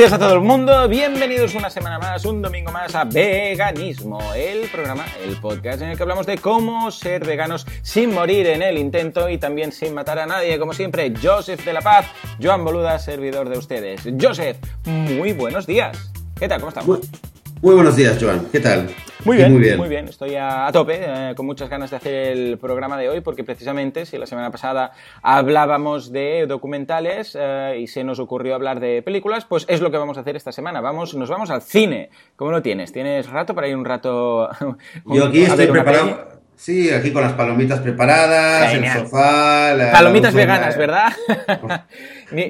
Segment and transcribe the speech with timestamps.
[0.00, 4.66] días a todo el mundo, bienvenidos una semana más, un domingo más a Veganismo, el
[4.70, 8.78] programa, el podcast en el que hablamos de cómo ser veganos sin morir en el
[8.78, 12.06] intento y también sin matar a nadie, como siempre, Joseph de la Paz,
[12.42, 14.00] Joan Boluda, servidor de ustedes.
[14.18, 14.56] Joseph,
[14.86, 16.10] muy buenos días.
[16.34, 16.60] ¿Qué tal?
[16.60, 17.00] ¿Cómo estamos?
[17.62, 18.46] Muy, buenos días, Joan.
[18.50, 18.88] ¿Qué tal?
[19.24, 20.08] Muy bien, muy bien, muy bien.
[20.08, 24.06] Estoy a, tope, eh, con muchas ganas de hacer el programa de hoy, porque precisamente,
[24.06, 29.44] si la semana pasada hablábamos de documentales eh, y se nos ocurrió hablar de películas,
[29.44, 30.80] pues es lo que vamos a hacer esta semana.
[30.80, 32.08] Vamos, nos vamos al cine.
[32.36, 32.92] ¿Cómo lo tienes?
[32.92, 34.48] ¿Tienes rato para ir un rato?
[35.04, 36.39] Yo aquí estoy preparado.
[36.60, 39.74] Sí, aquí con las palomitas preparadas, el sofá.
[39.92, 41.10] palomitas veganas, ¿verdad?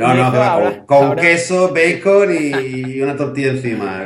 [0.00, 4.04] no, no, con, queso, bacon y una tortilla encima.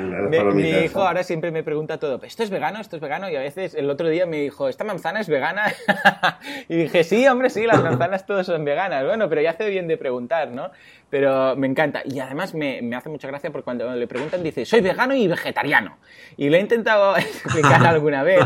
[0.53, 2.83] mi, hijo ahora siempre me pregunta todo, ¿esto es vegano?
[2.83, 3.31] ¿Esto es vegano?
[3.31, 5.73] Y a veces el otro día me dijo, ¿esta manzana es vegana?
[6.69, 9.07] y dije, sí, hombre, sí, las manzanas todas son veganas.
[9.07, 10.71] Bueno, pero ya hace bien de preguntar, ¿no?
[11.15, 12.03] Pero me encanta.
[12.05, 15.29] Y además me, me, hace mucha gracia porque cuando le preguntan dice, soy vegano y
[15.29, 15.97] vegetariano.
[16.37, 18.41] Y le he intentado explicar alguna vez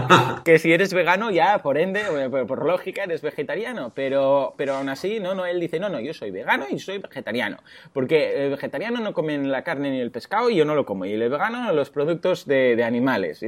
[0.45, 3.93] que si eres vegano ya, por ende, por, lógica, eres vegetariano.
[3.95, 6.99] Pero, pero aún así, no, no, él dice, no, no, yo soy vegano y soy
[6.99, 7.57] vegetariano.
[7.95, 11.07] Porque el vegetariano no come la carne ni el pescado y yo no lo como.
[11.07, 13.41] Y el vegano los productos de, de animales.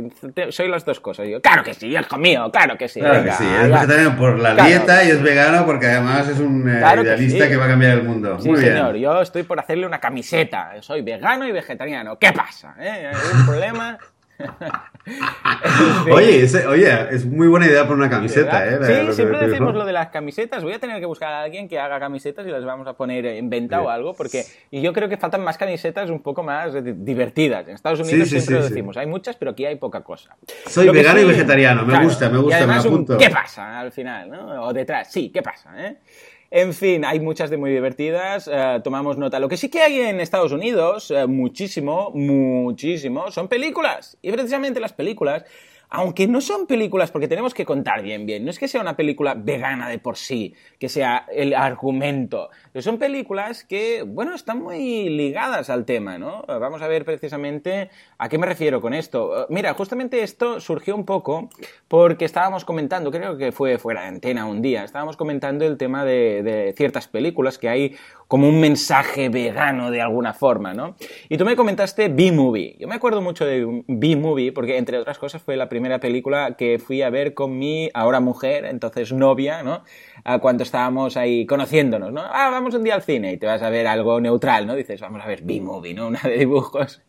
[0.48, 1.26] soy las dos cosas.
[1.26, 3.00] Y yo, claro que sí, hijo mío, claro que sí.
[3.00, 6.66] Claro que sí, es vegetariano por la dieta y es vegano porque además es un
[6.66, 8.38] eh, idealista que, va a cambiar el mundo.
[8.40, 10.72] Sí, Muy señor, estoy por hacerle una camiseta.
[10.80, 12.18] Soy vegano y vegetariano.
[12.18, 12.74] ¿Qué pasa?
[12.78, 13.10] ¿Eh?
[13.12, 13.98] ¿Hay un problema?
[16.12, 18.78] oye, oye, es muy buena idea por una camiseta, ¿eh?
[18.82, 20.62] Sí, siempre decimos lo de las camisetas.
[20.62, 23.26] Voy a tener que buscar a alguien que haga camisetas y las vamos a poner
[23.26, 26.72] en venta o algo, porque y yo creo que faltan más camisetas un poco más
[26.82, 27.66] divertidas.
[27.68, 30.36] En Estados Unidos siempre lo decimos, hay muchas, pero aquí hay poca cosa.
[30.66, 33.18] Soy vegano y vegetariano, me gusta, me gusta, me apunto.
[33.18, 34.30] ¿Qué pasa al final?
[34.30, 34.64] ¿no?
[34.64, 35.70] O detrás, sí, ¿qué pasa?
[35.76, 35.96] Eh?
[36.52, 39.38] En fin, hay muchas de muy divertidas, eh, tomamos nota.
[39.38, 44.18] Lo que sí que hay en Estados Unidos, eh, muchísimo, muchísimo, son películas.
[44.20, 45.44] Y precisamente las películas
[45.90, 48.96] aunque no son películas, porque tenemos que contar bien, bien, no es que sea una
[48.96, 54.62] película vegana de por sí, que sea el argumento, pero son películas que, bueno, están
[54.62, 56.44] muy ligadas al tema, ¿no?
[56.46, 59.46] Vamos a ver precisamente a qué me refiero con esto.
[59.50, 61.50] Mira, justamente esto surgió un poco
[61.88, 66.04] porque estábamos comentando, creo que fue fuera de antena un día, estábamos comentando el tema
[66.04, 67.96] de, de ciertas películas que hay
[68.28, 70.94] como un mensaje vegano de alguna forma, ¿no?
[71.28, 72.76] Y tú me comentaste B-Movie.
[72.78, 76.78] Yo me acuerdo mucho de B-Movie porque, entre otras cosas, fue la primera película que
[76.78, 79.82] fui a ver con mi ahora mujer, entonces novia, ¿no?
[80.40, 82.20] cuando estábamos ahí conociéndonos, ¿no?
[82.20, 84.74] Ah, vamos un día al cine y te vas a ver algo neutral, ¿no?
[84.74, 86.06] Dices, vamos a ver B-Movie, ¿no?
[86.08, 87.02] Una de dibujos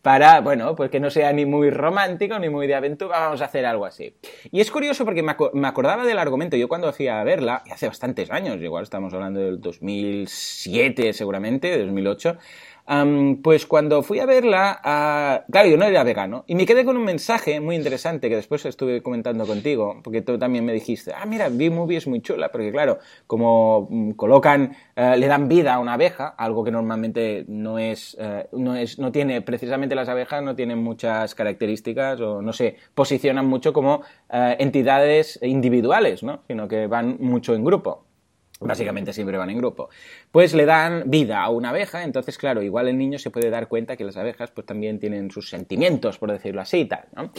[0.00, 3.46] para, bueno, pues que no sea ni muy romántico ni muy de aventura, vamos a
[3.46, 4.14] hacer algo así.
[4.50, 7.88] Y es curioso porque me, acordaba del argumento, yo cuando fui a verla, y hace
[7.88, 12.38] bastantes años, igual estamos hablando del 2007 seguramente, 2008,
[13.42, 17.04] pues cuando fui a verla, claro, yo no era vegano, y me quedé con un
[17.04, 21.48] mensaje muy interesante que después estuve comentando contigo, porque tú también me dijiste, ah, mira,
[21.48, 25.94] B-Movie es muy chula, porque claro, como mm, colocan, eh, le dan vida a una
[25.94, 30.54] abeja, algo que normalmente no es, eh, no es, no tiene, precisamente las abejas no
[30.56, 36.42] tienen muchas características o no se posicionan mucho como eh, entidades individuales, ¿no?
[36.46, 38.04] Sino que van mucho en grupo.
[38.64, 39.90] Básicamente siempre van en grupo.
[40.30, 43.68] Pues le dan vida a una abeja, entonces claro, igual el niño se puede dar
[43.68, 47.30] cuenta que las abejas pues también tienen sus sentimientos, por decirlo así y tal, ¿no?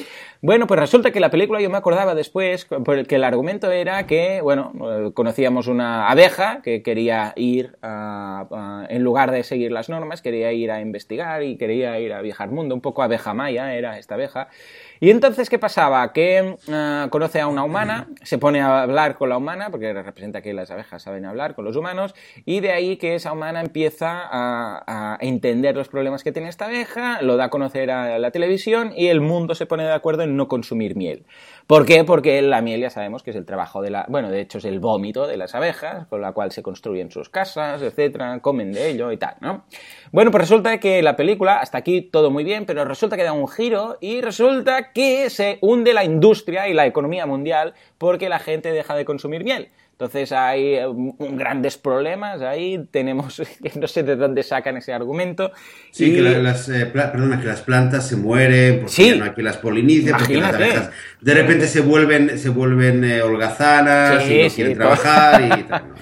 [0.41, 2.66] Bueno, pues resulta que la película yo me acordaba después
[3.07, 9.03] que el argumento era que, bueno, eh, conocíamos una abeja que quería ir a, en
[9.03, 12.75] lugar de seguir las normas, quería ir a investigar y quería ir a viajar mundo,
[12.75, 14.50] un poco abeja maya era esta abeja,
[15.03, 16.13] y entonces, ¿qué pasaba?
[16.13, 20.41] Que eh, conoce a una humana, se pone a hablar con la humana, porque representa
[20.41, 22.15] que las abejas saben hablar con los humanos,
[22.45, 27.21] y de ahí que esa humana empieza a, entender los problemas que tiene esta abeja,
[27.21, 30.38] lo da a conocer a la televisión y el mundo se pone de acuerdo en
[30.38, 31.25] no consumir miel.
[31.67, 32.06] ¿Por qué?
[32.06, 34.65] Porque la miel ya sabemos que es el trabajo de la, bueno, de hecho es
[34.65, 38.89] el vómito de las abejas, con la cual se construyen sus casas, etcétera, comen de
[38.89, 39.65] ello y tal, ¿no?
[40.13, 43.33] Bueno, pues resulta que la película, hasta aquí todo muy bien, pero resulta que da
[43.33, 48.40] un giro y resulta que se hunde la industria y la economía mundial porque la
[48.40, 49.69] gente deja de consumir miel.
[49.94, 50.88] Entonces hay eh,
[51.19, 53.42] grandes problemas ahí, tenemos,
[53.80, 55.51] no sé de dónde sacan ese argumento.
[55.92, 60.18] Sí, que, las, eh, que las plantas se mueren porque no hay que las polinizan,
[60.18, 60.90] porque las abejas
[61.22, 65.84] de repente se vuelven, se vuelven eh, holgazanas y no quieren trabajar y tal.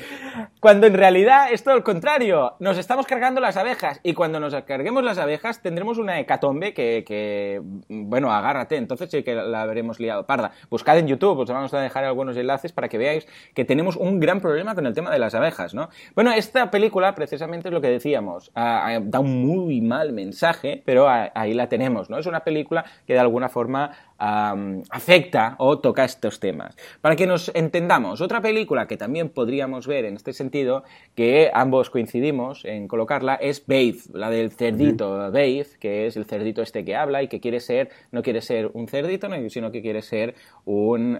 [0.62, 2.54] Cuando en realidad es todo el contrario.
[2.60, 7.64] Nos estamos cargando las abejas y cuando nos carguemos las abejas tendremos una hecatombe que,
[7.90, 8.76] bueno, agárrate.
[8.76, 10.52] Entonces sí que la veremos liado parda.
[10.70, 14.20] Buscad en YouTube, os vamos a dejar algunos enlaces para que veáis que tenemos un
[14.20, 15.90] gran problema con el tema de las abejas, ¿no?
[16.14, 18.52] Bueno, esta película precisamente es lo que decíamos.
[18.54, 22.20] da un muy mal mensaje, pero ahí la tenemos, ¿no?
[22.20, 26.78] Es una película que de alguna forma afecta o toca estos temas.
[27.02, 30.84] Para que nos entendamos, otra película que también podríamos ver en este sentido,
[31.16, 36.62] que ambos coincidimos en colocarla, es Babe, la del cerdito Babe, que es el cerdito
[36.62, 40.04] este que habla y que quiere ser, no quiere ser un cerdito, sino que quiere
[40.04, 40.36] ser
[40.66, 41.20] un,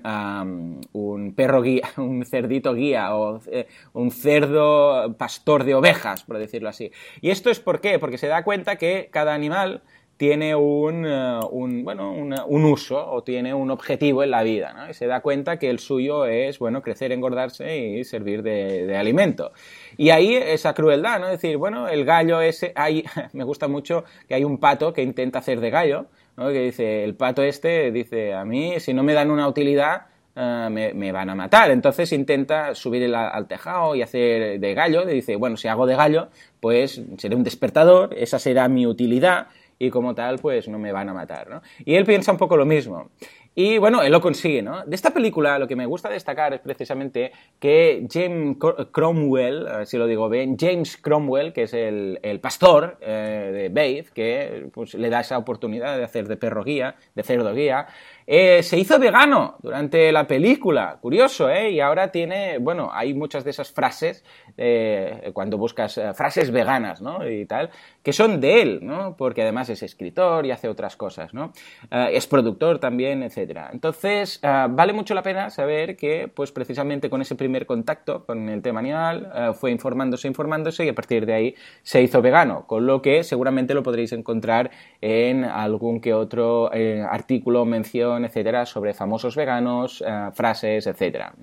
[0.94, 6.70] un perro guía, un cerdito guía o eh, un cerdo pastor de ovejas, por decirlo
[6.70, 6.92] así.
[7.20, 7.98] ¿Y esto es por qué?
[7.98, 9.82] Porque se da cuenta que cada animal
[10.22, 11.40] tiene un, eh,
[11.84, 14.88] bueno, un uso o tiene un objetivo en la vida, ¿no?
[14.88, 19.52] Y se da cuenta que el suyo es, bueno, crecer, engordarse y servir de, alimento.
[19.98, 21.26] Y ahí esa crueldad, ¿no?
[21.26, 23.04] Es decir, bueno, el gallo ese, hay,
[23.34, 26.06] me gusta mucho que hay un pato que intenta hacer de gallo.
[26.38, 30.94] Que dice, el pato este dice, a mí, si no me dan una utilidad, eh,
[30.94, 31.72] me, van a matar.
[31.72, 35.10] Entonces intenta subir al tejado y hacer de gallo.
[35.10, 36.30] Y dice, bueno, si hago de gallo,
[36.60, 39.48] pues seré un despertador, esa será mi utilidad
[39.82, 41.62] y como tal, pues no me van a matar, ¿no?
[41.84, 43.10] Y él piensa un poco lo mismo.
[43.54, 44.86] Y bueno, él lo consigue, ¿no?
[44.86, 48.58] De esta película lo que me gusta destacar es precisamente que James
[48.92, 54.70] Cromwell, si lo digo bien, James Cromwell, que es el, pastor eh, de Babe, que
[54.72, 57.88] pues, le da esa oportunidad de hacer de perro guía, de cerdo guía,
[58.28, 61.72] eh, se hizo vegano durante la película, curioso, ¿eh?
[61.72, 64.24] Y ahora tiene, bueno, hay muchas de esas frases,
[64.58, 67.28] eh, cuando buscas eh, frases veganas, ¿no?
[67.28, 67.70] Y tal,
[68.04, 69.16] que son de él, ¿no?
[69.18, 71.54] Porque además es escritor y hace otras cosas, ¿no?
[71.92, 73.70] es productor también, etc.
[73.72, 78.62] Entonces, vale mucho la pena saber que, pues precisamente con ese primer contacto con el
[78.62, 83.02] tema animal, fue informándose, informándose y a partir de ahí se hizo vegano, con lo
[83.02, 84.72] que seguramente lo podréis encontrar
[85.02, 86.72] en algún que otro
[87.10, 91.34] artículo, mención, etcétera, sobre famosos veganos, eh, frases, etcétera.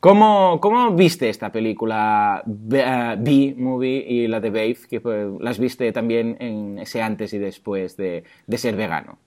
[0.00, 5.02] ¿Cómo, ¿Cómo, viste esta película B-Movie y la de Babe, que
[5.40, 8.24] las viste también en ese antes y después de,
[8.56, 9.18] ser vegano?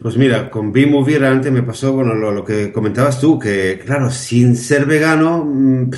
[0.00, 4.56] Pues mira, con B-Movie realmente me pasó, bueno, lo, que comentabas tú, que claro, sin
[4.56, 5.90] ser vegano, mm,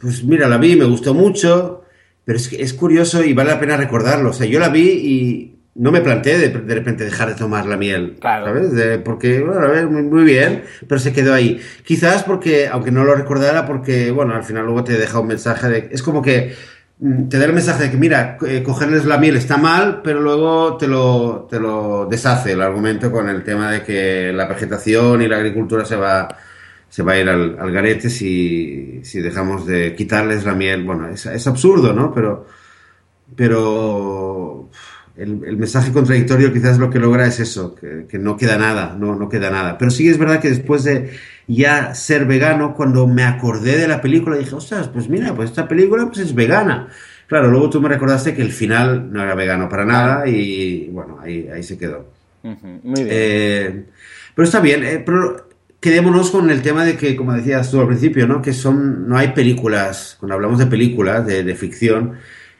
[0.00, 1.84] pues mira, la vi, me gustó mucho,
[2.24, 4.30] pero es, es curioso y vale la pena recordarlo.
[4.30, 7.64] O sea, yo la vi y no me planteé de, de, repente dejar de tomar
[7.64, 8.46] la miel, claro.
[8.46, 8.98] ¿sabes?
[9.04, 11.60] porque, bueno, a ver, muy, bien, pero se quedó ahí.
[11.84, 15.68] Quizás porque, aunque no lo recordara, porque, bueno, al final luego te deja un mensaje
[15.68, 15.88] de...
[15.92, 16.52] Es como que
[16.98, 20.20] mm, te da el mensaje de que, mira, eh, cogerles la miel está mal, pero
[20.20, 25.22] luego te lo, te lo deshace el argumento con el tema de que la vegetación
[25.22, 26.26] y la agricultura se va,
[26.88, 30.82] se va a ir al, al garete si, si dejamos de quitarles la miel.
[30.82, 32.12] Bueno, es, es absurdo, ¿no?
[32.12, 32.46] Pero...
[33.36, 34.70] Pero
[35.18, 39.28] el, mensaje contradictorio quizás lo que logra es eso, que, no queda nada, no, no
[39.28, 39.76] queda nada.
[39.76, 41.10] Pero sí es verdad que después de
[41.48, 45.66] ya ser vegano, cuando me acordé de la película, dije, ostras, pues mira, pues esta
[45.66, 46.88] película pues es vegana.
[47.26, 51.18] Claro, luego tú me recordaste que el final no era vegano para nada y bueno,
[51.20, 52.06] ahí, ahí se quedó.
[52.42, 53.08] Muy bien.
[53.10, 53.84] Eh,
[54.34, 55.48] pero está bien, eh, pero
[55.80, 58.40] quedémonos con el tema de que, como decías tú al principio, ¿no?
[58.40, 62.14] Que son, no hay películas, cuando hablamos de películas, de, de ficción,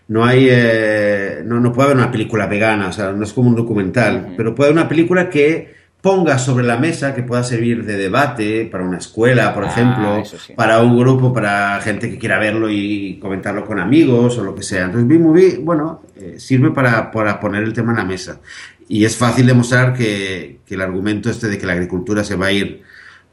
[0.09, 3.51] no hay, eh, no, no puede haber una película vegana, o sea, no es como
[3.51, 7.85] un documental, pero puede haber una película que ponga sobre la mesa, que pueda servir
[7.85, 10.23] de debate para una escuela, por ah, ejemplo,
[10.57, 14.63] para un grupo, para gente que quiera verlo y comentarlo con amigos o lo que
[14.63, 14.85] sea.
[14.85, 18.41] Entonces, B-Movie, bueno, eh, sirve para, para, poner el tema en la mesa.
[18.89, 22.47] Y es fácil demostrar que, que, el argumento este de que la agricultura se va
[22.47, 22.83] a ir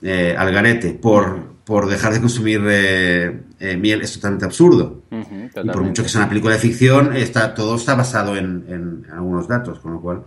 [0.02, 5.04] eh, al garete por, por dejar de consumir eh, eh, miel es totalmente absurdo.
[5.12, 9.48] y por mucho que sea una película de ficción, está, todo está basado en, algunos
[9.48, 10.24] datos, con lo cual.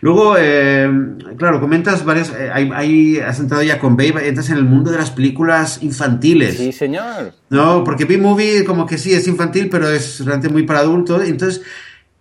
[0.00, 0.90] Luego, eh,
[1.36, 2.32] claro, comentas varias.
[2.52, 6.56] Hay, has entrado ya con Babe, entras en el mundo de las películas infantiles.
[6.56, 7.34] Sí, señor.
[7.50, 11.22] No, porque B-Movie, como que sí, es infantil, pero es realmente muy para adultos.
[11.24, 11.62] Entonces,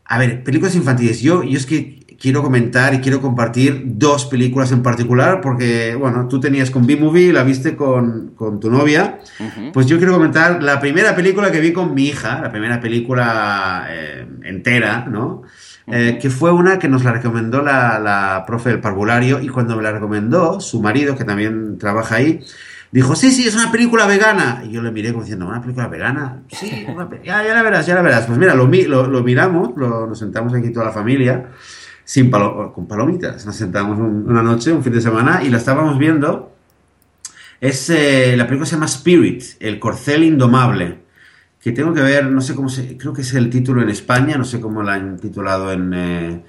[0.05, 1.21] a ver, películas infantiles.
[1.21, 6.27] Yo, yo es que quiero comentar y quiero compartir dos películas en particular, porque, bueno,
[6.27, 9.19] tú tenías con B-Movie, la viste con, tu novia.
[9.73, 13.87] Pues yo quiero comentar la primera película que vi con mi hija, la primera película
[13.89, 15.43] eh, entera, ¿no?
[15.87, 19.75] Eh, que fue una que nos la recomendó la, la profe del parvulario y cuando
[19.75, 22.41] me la recomendó, su marido, que también trabaja ahí,
[22.91, 24.61] dijo, sí, sí, es una película vegana.
[24.65, 26.43] Y yo le miré como diciendo, ¿una película vegana?
[26.49, 26.85] Sí,
[27.23, 28.25] ya, ya, la verás, ya la verás.
[28.25, 31.47] Pues mira, lo, lo, miramos, nos sentamos aquí toda la familia
[32.09, 33.45] sin con palomitas.
[33.45, 36.55] Nos sentamos una noche, un fin de semana, y la estábamos viendo.
[37.61, 40.97] Es, eh, la película se llama Spirit, el corcel indomable,
[41.61, 44.39] que tengo que ver, no sé cómo se, creo que es el título en España,
[44.39, 46.43] no sé cómo la han titulado en, eh,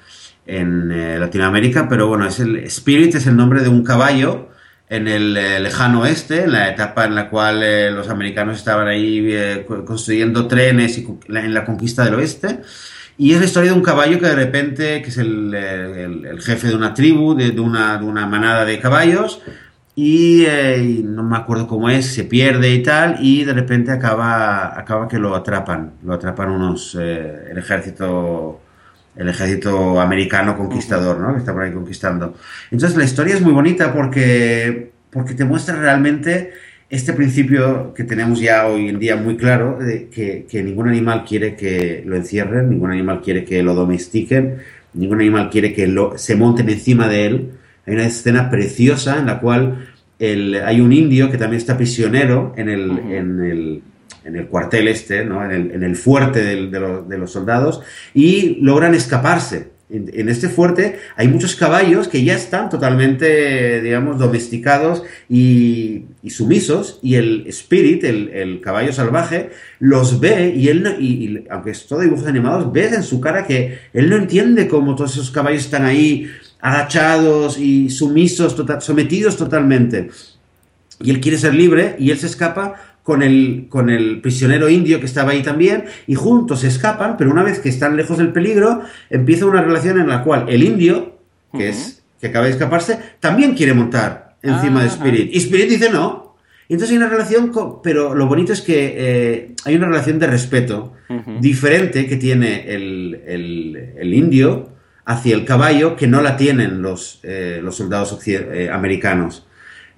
[0.47, 4.49] en eh, Latinoamérica, pero bueno, es el Spirit es el nombre de un caballo
[4.91, 8.89] en el eh, lejano oeste, en la etapa en la cual eh, los americanos estaban
[8.89, 12.61] ahí eh, construyendo trenes y en la conquista del oeste.
[13.21, 16.41] Y es la historia de un caballo que de repente, que es el, el, el
[16.41, 19.43] jefe de una tribu, de, de, una, de, una, manada de caballos,
[19.95, 24.69] y, y, no me acuerdo cómo es, se pierde y tal, y de repente acaba,
[24.75, 28.63] acaba que lo atrapan, lo atrapan unos, el ejército
[29.17, 31.35] el ejército americano conquistador, ¿no?
[31.35, 32.37] Que está por ahí conquistando.
[32.71, 36.55] Entonces la historia es muy bonita porque, porque te muestra realmente
[36.91, 41.25] este principio que tenemos ya hoy en día muy claro, de que, que, ningún animal
[41.25, 44.57] quiere que lo encierren, ningún animal quiere que lo domestiquen,
[44.95, 47.51] ningún animal quiere que lo, se monten encima de él.
[47.87, 52.53] Hay una escena preciosa en la cual el, hay un indio que también está prisionero
[52.57, 53.15] en el, uh -huh.
[53.15, 53.83] en el
[54.25, 55.43] en el cuartel este, ¿no?
[55.45, 57.81] en, el, en, el, fuerte de, de, lo, de, los soldados,
[58.13, 59.71] y logran escaparse.
[59.93, 67.17] En, este fuerte hay muchos caballos que ya están totalmente, digamos, domesticados y, sumisos, y
[67.17, 72.93] el Spirit, el, caballo salvaje, los ve, y él, aunque es todo dibujos animados, ves
[72.93, 76.31] en su cara que él no entiende cómo todos esos caballos están ahí
[76.61, 80.11] agachados y sumisos, total, sometidos totalmente.
[81.03, 85.01] Y él quiere ser libre, y él se escapa con el, con el prisionero indio
[85.01, 88.33] que estaba ahí también, y juntos se escapan, pero una vez que están lejos del
[88.33, 91.17] peligro, empieza una relación en la cual el indio,
[91.53, 91.65] que uh -huh.
[91.65, 95.31] es que acaba de escaparse, también quiere montar encima ah, de Spirit.
[95.33, 96.37] Y Spirit dice no.
[96.69, 100.19] Y entonces hay una relación, con, pero lo bonito es que eh, hay una relación
[100.19, 101.41] de respeto uh -huh.
[101.41, 104.69] diferente que tiene el, el, el, indio
[105.05, 109.47] hacia el caballo que no la tienen los, eh, los soldados eh, americanos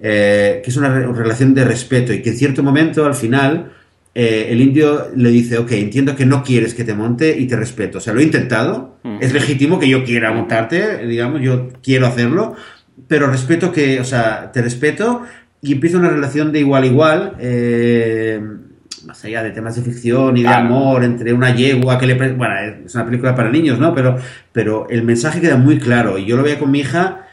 [0.05, 3.71] eh, que es una, re relación de respeto y que en cierto momento, al final,
[4.13, 7.55] eh, el indio le dice, ok, entiendo que no quieres que te monte y te
[7.55, 7.99] respeto.
[7.99, 9.19] O sea, lo he intentado, mm.
[9.21, 12.53] es legítimo que yo quiera montarte, digamos, yo quiero hacerlo,
[13.07, 15.23] pero respeto que, o sea, te respeto
[15.61, 17.33] y empieza una relación de igual a igual.
[17.39, 18.41] Eh,
[19.05, 20.65] más allá de temas de ficción y de claro.
[20.65, 22.15] amor entre una yegua que le...
[22.33, 22.55] Bueno,
[22.85, 23.93] es una película para niños, ¿no?
[23.93, 24.17] Pero,
[24.51, 26.17] pero el mensaje queda muy claro.
[26.17, 27.23] Y yo lo veía con mi hija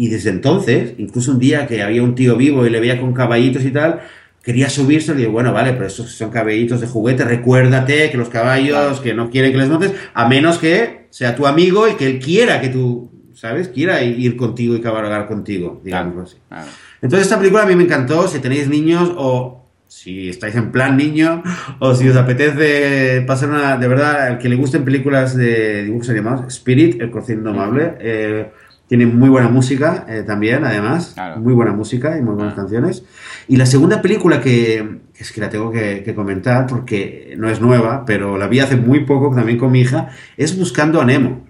[0.00, 3.12] y desde entonces, incluso un día que había un tío vivo y le veía con
[3.12, 4.00] caballitos y tal,
[4.44, 8.16] quería subirse y le digo, bueno, vale, pero estos son caballitos de juguete, recuérdate que
[8.16, 11.94] los caballos que no quieren que les montes, a menos que sea tu amigo y
[11.94, 13.66] que él quiera que tú, ¿sabes?
[13.70, 16.28] Quiera ir contigo y cabalgar contigo, digamos claro.
[16.28, 16.36] así.
[16.48, 16.68] Claro.
[17.02, 20.96] Entonces esta película a mí me encantó, si tenéis niños o si estáis en plan
[20.96, 21.42] niño
[21.80, 26.08] o si os apetece pasar una, de verdad, al que le gusten películas de dibujos
[26.10, 28.52] animados, Spirit, el corcel indomable, eh,
[28.88, 31.12] tiene muy buena música eh, también, además.
[31.14, 31.40] Claro.
[31.40, 32.56] Muy buena música y muy buenas ah.
[32.56, 33.04] canciones.
[33.46, 37.60] Y la segunda película que, es que la tengo que, que, comentar porque no es
[37.60, 41.46] nueva, pero la vi hace muy poco también con mi hija, es Buscando a Nemo.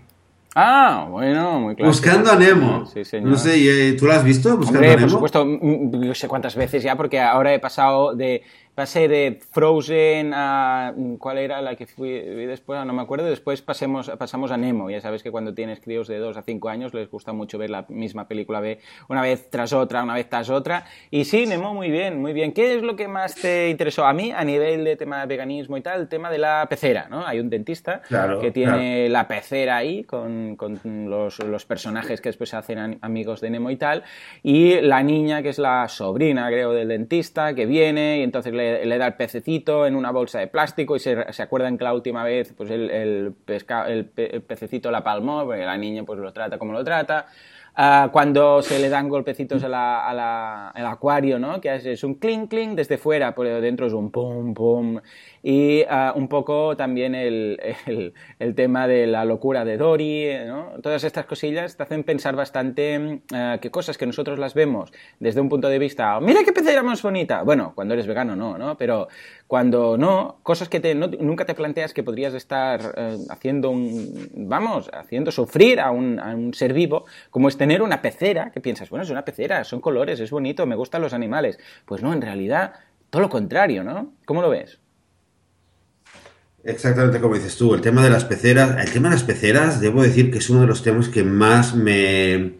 [0.54, 1.90] Ah, bueno, muy claro.
[1.90, 2.84] Buscando a Nemo.
[2.86, 3.30] Sí, señor.
[3.30, 4.56] No sé, ¿tú la has visto?
[4.56, 5.20] Buscando Hombre, a Nemo.
[5.20, 8.42] Por supuesto, no sé cuántas veces ya, porque ahora he pasado de
[8.78, 14.08] pasé de Frozen a cuál era la que fui después, no me acuerdo, después pasemos,
[14.10, 17.10] pasamos a Nemo, ya sabes que cuando tienes críos de 2 a 5 años les
[17.10, 18.62] gusta mucho ver la misma película
[19.08, 22.52] una vez tras otra, una vez tras otra, y sí, Nemo muy bien, muy bien.
[22.52, 24.06] ¿Qué es lo que más te interesó?
[24.06, 27.08] A mí, a nivel de tema de veganismo y tal, el tema de la pecera,
[27.10, 27.26] ¿no?
[27.26, 29.08] Hay un dentista claro, que tiene claro.
[29.08, 30.78] la pecera ahí con, con
[31.10, 34.04] los, los, personajes que después se hacen amigos de Nemo y tal,
[34.44, 38.67] y la niña que es la sobrina, creo, del dentista, que viene y entonces le
[38.84, 41.94] le, da el pececito en una bolsa de plástico y se, se acuerdan que la
[41.94, 46.72] última vez pues el, el pececito la palmó, porque la niña pues lo trata como
[46.72, 47.26] lo trata.
[47.78, 51.60] Uh, cuando se le dan golpecitos a al acuario, ¿no?
[51.60, 55.00] Que es, un clink, clink desde fuera, pero dentro es un pum, pum.
[55.44, 57.56] Y uh, un poco también el,
[58.40, 60.72] el, tema de la locura de Dory, ¿no?
[60.82, 65.40] Todas estas cosillas te hacen pensar bastante uh, que cosas que nosotros las vemos desde
[65.40, 67.44] un punto de vista, mira qué pecera más bonita.
[67.44, 68.76] Bueno, cuando eres vegano no, ¿no?
[68.76, 69.06] Pero
[69.48, 72.94] cuando no, cosas que te, nunca te planteas que podrías estar
[73.30, 78.02] haciendo un, vamos, haciendo sufrir a un, a un ser vivo, como es tener una
[78.02, 81.58] pecera, que piensas, bueno, es una pecera, son colores, es bonito, me gustan los animales.
[81.86, 82.74] Pues no, en realidad,
[83.08, 84.12] todo lo contrario, ¿no?
[84.26, 84.80] ¿Cómo lo ves?
[86.62, 90.02] Exactamente como dices tú, el tema de las peceras, el tema de las peceras, debo
[90.02, 92.57] decir que es uno de los temas que más me,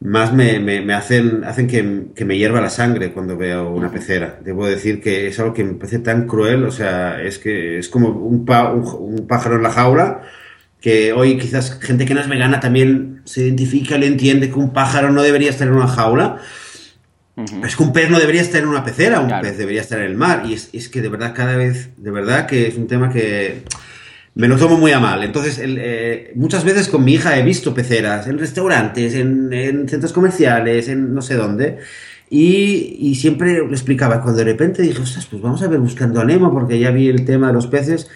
[0.00, 3.90] más me, me, me hacen, hacen que, que, me hierva la sangre cuando veo una
[3.90, 4.38] pecera.
[4.44, 7.88] Debo decir que es algo que me parece tan cruel, o sea, es que es
[7.88, 10.22] como un, pa, un, un pájaro en la jaula,
[10.80, 14.72] que hoy quizás gente que no es vegana también se identifica, le entiende que un
[14.72, 16.38] pájaro no debería estar en una jaula.
[17.64, 19.42] Es que un pez no debería estar en una pecera, un Claro.
[19.46, 20.42] pez debería estar en el mar.
[20.44, 23.62] Y es, es que de verdad, cada vez, de verdad que es un tema que
[24.38, 25.22] me lo tomo muy a mal.
[25.24, 30.12] Entonces, eh, muchas veces con mi hija he visto peceras en restaurantes, en, en centros
[30.12, 31.78] comerciales, en no sé dónde.
[32.30, 36.24] Y, siempre le explicaba, cuando de repente dije, ostras, pues vamos a ver buscando a
[36.24, 38.10] Nemo, porque ya vi el tema de los peces.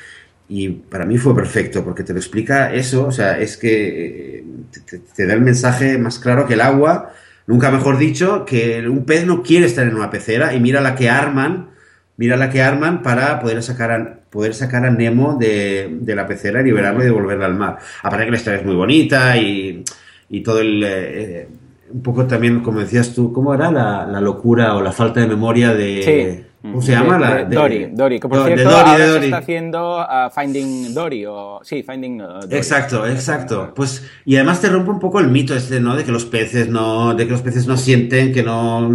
[0.49, 4.45] Y para mí fue perfecto, porque te lo explica eso, o sea, es que eh,
[4.87, 7.13] te- te da el mensaje más claro que el agua,
[7.47, 10.95] nunca mejor dicho, que un pez no quiere estar en una pecera y mira la
[10.95, 11.71] que arman,
[12.17, 16.27] mira la que arman para poder sacar a, poder sacar a Nemo de, de la
[16.27, 17.77] pecera y liberarlo y devolverlo al mar.
[18.03, 19.85] Aparte que la historia es muy bonita y,
[20.31, 20.83] y todo el...
[20.85, 21.49] eh,
[21.93, 25.27] un poco también, como decías tú, ¿cómo era la, la locura o la falta de
[25.27, 26.03] memoria de...
[26.03, 26.49] Sí.
[26.63, 27.19] ¿Cómo se llama?
[27.19, 29.25] De- La- de Dory, Dory, que por Do- cierto de Dory, ahora de se Dory.
[29.27, 31.61] está haciendo ah, Finding Dory, o...
[31.65, 32.57] Sí, Finding uh, Dory.
[32.57, 33.73] Exacto, exacto.
[33.75, 35.97] Pues, y además te rompe un poco el mito este, ¿no?
[35.97, 38.89] De que los peces no, de que los peces no sienten, que no,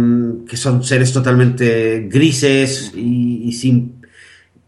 [0.48, 3.97] que son seres totalmente grises y, y sin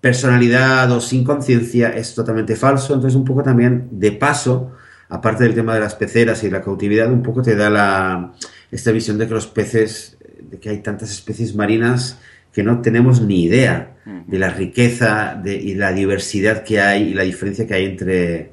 [0.00, 2.94] personalidad o sin conciencia, es totalmente falso.
[2.94, 4.72] Entonces, un poco también, de paso,
[5.08, 8.32] aparte del tema de las peceras y la cautividad, un poco te da la,
[8.70, 12.18] esta visión de que los peces, de que hay tantas especies marinas
[12.52, 17.22] que no tenemos ni idea de la riqueza y la diversidad que hay y la
[17.22, 18.52] diferencia que hay entre,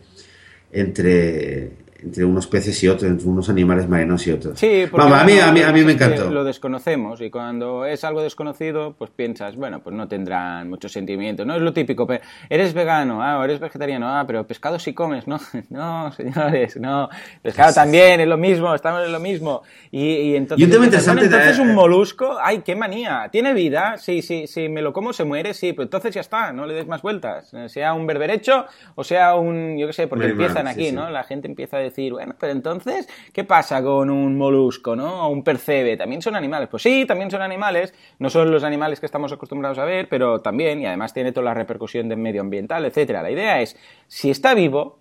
[0.71, 1.71] entre,
[2.07, 4.59] entre unos peces y otros, entre unos animales marinos y otros.
[4.59, 6.29] Sí, porque Vamos, a, mí, a, mí, a mí me encantó.
[6.31, 11.45] Lo desconocemos y cuando es algo desconocido, pues piensas, bueno, pues no tendrán mucho sentimiento.
[11.45, 15.27] No es lo típico, pero eres vegano, ah, eres vegetariano, ah, pero pescado sí comes,
[15.27, 17.09] no, no, señores, no.
[17.41, 19.61] Pescado también es lo mismo, estamos en lo mismo.
[19.91, 22.75] Y, y entonces, Y un tema piensas, bueno, interesante, entonces un eh, molusco, ay, qué
[22.75, 26.21] manía, tiene vida, sí, sí, sí, me lo como se muere, sí, pero entonces ya
[26.21, 27.53] está, no le des más vueltas.
[27.53, 30.89] Eh, Sea un berberecho o sea un, yo qué sé, porque animal, empiezan sí, aquí,
[30.89, 30.91] sí.
[30.91, 31.09] ¿no?
[31.09, 35.27] La gente empieza a decir, bueno, pero entonces, ¿qué pasa con un molusco, ¿no?
[35.27, 35.97] O un percebe?
[35.97, 36.69] ¿También son animales?
[36.69, 37.93] Pues sí, también son animales.
[38.19, 41.45] No son los animales que estamos acostumbrados a ver, pero también, y además tiene toda
[41.45, 43.23] la repercusión de medioambiental, etcétera.
[43.23, 43.75] La idea es,
[44.07, 44.99] si está vivo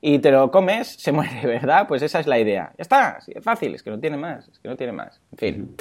[0.00, 1.88] y te lo comes, se muere, ¿verdad?
[1.88, 2.72] Pues esa es la idea.
[2.78, 5.20] Ya está, sí, es fácil, es que no tiene más, es que no tiene más.
[5.32, 5.76] En fin.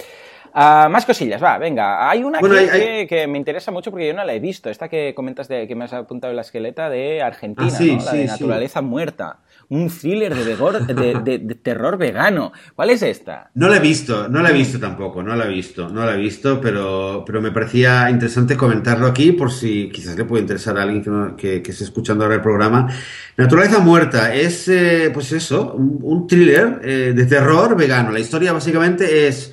[0.57, 2.09] Ah, más cosillas, va, venga.
[2.09, 4.33] Hay una Bueno, que, hay- hay- que- que me interesa mucho porque yo no la
[4.33, 4.69] he visto.
[4.69, 7.91] Esta que comentas de que me has apuntado en la esqueleta de Argentina, Ah, sí,
[7.97, 8.05] ¿no?
[8.05, 8.29] La sí, de sí.
[8.31, 9.39] naturaleza muerta.
[9.67, 12.53] Un thriller de, vegor- de, de- de terror vegano.
[12.73, 13.49] ¿Cuál es esta?
[13.55, 16.13] No la he visto, no la he visto tampoco, no la he visto, no la
[16.13, 20.77] he visto, pero, pero me parecía interesante comentarlo aquí por si quizás le puede interesar
[20.77, 22.87] a alguien que, no- que, que esté escuchando ahora el programa.
[23.35, 28.11] Naturaleza Muerta es, eh, pues eso, un, un thriller eh, de terror vegano.
[28.11, 29.51] La historia básicamente es...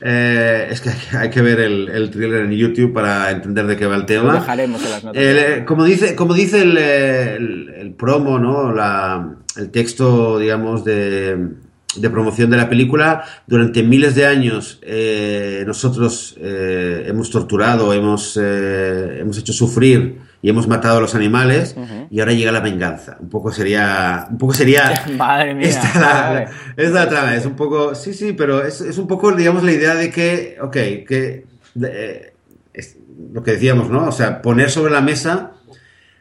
[0.00, 3.86] eh, es que hay, que- ver el, el thriller en YouTube para entender de qué
[3.86, 4.34] va el Lo tema.
[4.34, 5.22] dejaremos en las notas.
[5.22, 8.72] El, eh, como dice, como dice el, eh, el- el promo, ¿no?
[8.72, 11.48] La- el texto, digamos, de,
[11.96, 19.38] de promoción de la película, durante miles de años eh, nosotros hemos torturado, hemos, hemos
[19.38, 21.74] hecho sufrir y hemos matado a los animales
[22.10, 23.16] y ahora llega la venganza.
[23.18, 25.68] Un poco sería, un poco sería Madre mía.
[25.68, 29.32] esta la, es la trama, es un poco, sí, sí, pero es, es un poco,
[29.32, 31.46] digamos, la idea de que, ok, que
[31.82, 32.34] eh,
[32.74, 32.98] es
[33.32, 34.06] lo que decíamos, ¿no?
[34.06, 35.52] O sea, poner sobre la mesa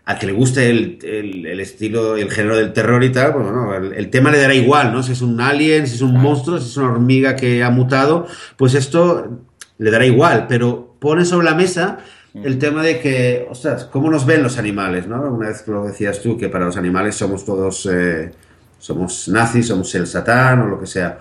[0.05, 3.33] a que le guste el, el, el estilo y el género del terror y tal,
[3.33, 5.03] pues bueno, el, el tema le dará igual, ¿no?
[5.03, 8.25] Si es un alien, si es un monstruo, si es una hormiga que ha mutado,
[8.55, 9.41] pues esto
[9.79, 11.99] le dará igual, pero pone sobre la mesa
[12.33, 15.21] el tema de que, ostras, ¿cómo nos ven los animales, no?
[15.21, 18.31] Una vez que lo decías tú, que para los animales somos todos, eh,
[18.79, 21.19] somos nazis, somos el satán o lo que sea.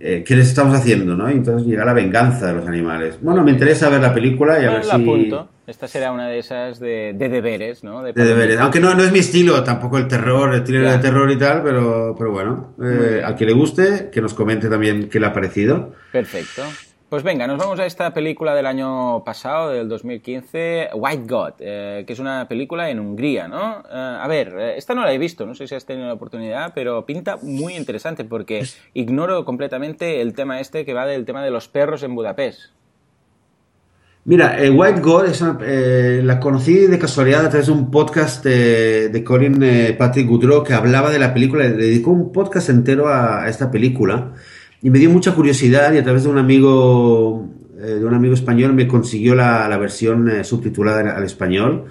[0.00, 1.30] Eh, ¿Qué les estamos haciendo, no?
[1.30, 3.18] Y entonces llega la venganza de los animales.
[3.20, 5.02] Bueno, me interesa ver la película y a ver la si...
[5.02, 5.48] apunto.
[5.66, 8.02] Esta será una de esas de, de deberes, ¿no?
[8.02, 8.58] De deberes.
[8.58, 11.62] Aunque no, no es mi estilo, tampoco el terror, el thriller de terror y tal,
[11.62, 15.32] pero, pero bueno, eh, al que le guste, que nos comente también qué le ha
[15.32, 15.92] parecido.
[16.12, 16.62] Perfecto.
[17.08, 22.02] Pues venga, nos vamos a esta película del año pasado, del 2015, White God, eh,
[22.06, 23.84] que es una película en Hungría, ¿no?
[23.88, 26.14] Eh, a ver, eh, esta no la he visto, no sé si has tenido la
[26.14, 28.64] oportunidad, pero pinta muy interesante porque
[28.94, 32.72] ignoro completamente el tema este que va del tema de los perros en Budapest.
[34.24, 38.42] Mira, eh, White God es una- la conocí de casualidad a través de un podcast
[38.42, 43.06] de, de Colin Patrick Goodrow que hablaba de la película, le dedicó un podcast entero
[43.08, 44.32] a, a esta película
[44.84, 47.48] y me dio mucha curiosidad y a través de un amigo,
[47.80, 51.86] eh, de un amigo español me consiguió la, la versión eh, subtitulada al español.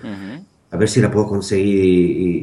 [0.71, 1.89] A ver si la puedo conseguir y,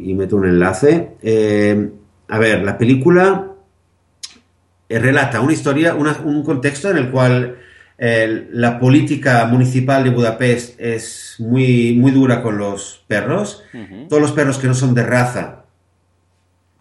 [0.06, 1.12] y- y meto un enlace.
[1.22, 1.88] Eh,
[2.28, 3.46] a ver, la película
[4.88, 7.56] relata una historia, una- un contexto en el cual
[8.52, 13.62] la política municipal de Budapest es muy, muy dura con los perros.
[14.08, 15.59] Todos los perros que no son de raza,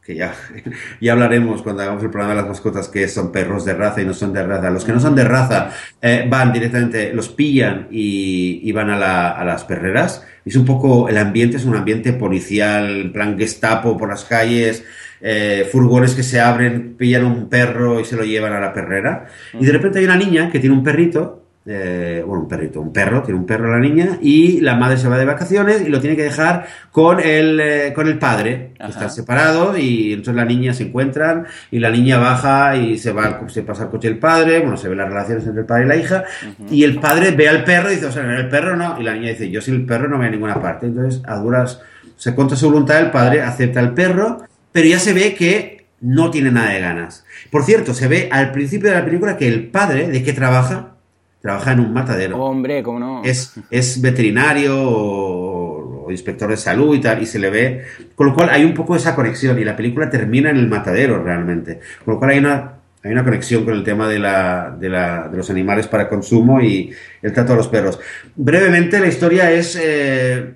[0.10, 0.34] que ya,
[1.02, 4.06] ya hablaremos cuando hagamos el programa de las mascotas, que son perros de raza y
[4.06, 4.72] no son de raza.
[4.72, 5.69] Los que no son de raza
[6.02, 10.26] eh, van directamente, los pillan y, y van a, la- a las perreras.
[10.43, 14.84] Es un poco, el ambiente es un ambiente policial, en plan gestapo por las calles,
[15.22, 19.28] eh, furgones que se abren, pillan un perro y se lo llevan a la perrera.
[19.60, 22.91] Y de repente hay una niña que tiene un perrito, eh, bueno, un perrito, un
[22.91, 25.99] perro, tiene un perro la niña, y la madre se va de vacaciones y lo
[26.01, 30.45] tiene que dejar con el, eh, con el padre, que están separados, y entonces la
[30.45, 34.08] niña se encuentran, y la niña baja y se va, al- se pasa al coche
[34.10, 36.23] del padre, bueno, se ven las relaciones entre el padre y la hija,
[36.71, 39.13] y el padre ve al perro y dice, o sea, el perro no, y la
[39.13, 41.82] niña dice, yo sin el perro no voy a ninguna parte, entonces a duras,
[42.17, 46.32] se contra su voluntad, el padre acepta el perro, pero ya se ve que no
[46.32, 47.25] tiene nada de ganas.
[47.51, 50.95] Por cierto, se ve al principio de la película que el padre, ¿de qué trabaja?
[51.41, 52.38] Trabaja en un matadero.
[52.43, 53.21] Hombre, cómo no.
[53.23, 57.84] Es, es veterinario o, o inspector de salud y tal, y se le ve.
[58.15, 61.23] Con lo cual hay un poco esa conexión, y la película termina en el matadero
[61.23, 61.80] realmente.
[62.04, 62.73] Con lo cual hay una,
[63.04, 66.60] hay una conexión con el tema de, la, de, la- de los animales para consumo
[66.62, 67.99] y el trato a los perros.
[68.36, 69.80] Brevemente, la historia es.
[69.82, 70.56] eh,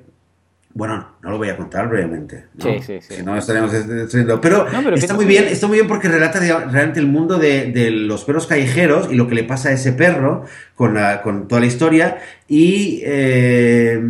[0.75, 2.45] bueno, no lo voy a contar brevemente.
[2.55, 2.63] ¿no?
[2.65, 3.15] Sí, sí, sí.
[3.15, 4.41] Si no estaremos destruyendo.
[4.41, 7.71] Pero, No, pero está muy bien, está muy bien porque relata realmente el mundo de,
[7.71, 11.47] de los perros callejeros y lo que le pasa a ese perro con, la- con
[11.47, 14.01] toda la historia y, eh,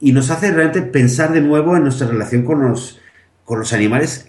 [0.00, 3.00] y nos hace realmente pensar de nuevo en nuestra relación con los,
[3.44, 4.28] con los animales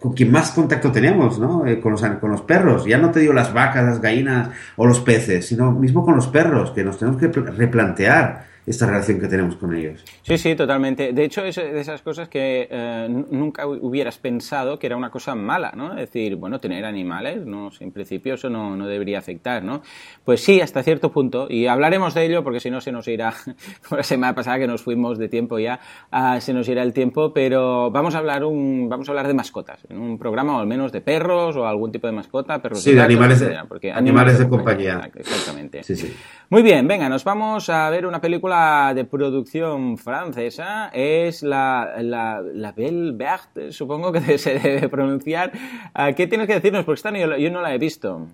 [0.00, 1.66] con quien más contacto tenemos, ¿no?
[1.66, 2.86] Eh, con, los, con los perros.
[2.86, 6.26] Ya no te digo las vacas, las gallinas o los peces, sino mismo con los
[6.28, 10.04] perros, que nos tenemos que pl- replantear esta relación que tenemos con ellos.
[10.22, 11.12] Sí, sí, totalmente.
[11.12, 15.10] De hecho, es de esas cosas que eh, nunca hu- hubieras pensado que era una
[15.10, 15.92] cosa mala, ¿no?
[15.92, 19.82] Es decir, bueno, tener animales, no, en principio eso no, no debería afectar, ¿no?
[20.24, 23.34] Pues sí, hasta cierto punto, y hablaremos de ello porque si no se nos irá,
[23.90, 27.32] la semana pasada que nos fuimos de tiempo ya, ah, se nos irá el tiempo,
[27.34, 30.66] pero vamos a hablar un, vamos a hablar de mascotas, en un programa o al
[30.66, 33.92] menos de perros o algún tipo de mascota, perros Sí, de gatos, animales de- porque
[33.92, 35.10] animales de compañía.
[35.14, 35.82] Exactamente.
[35.82, 36.14] Sí, sí.
[36.54, 40.88] Muy bien, venga, nos vamos a ver una película de producción francesa.
[40.94, 45.50] Es la, la, la Belle Verte, supongo que se debe pronunciar.
[45.94, 46.84] Ah, ¿Qué tienes que decirnos?
[46.84, 48.28] Porque esta no- yo, yo no la he visto.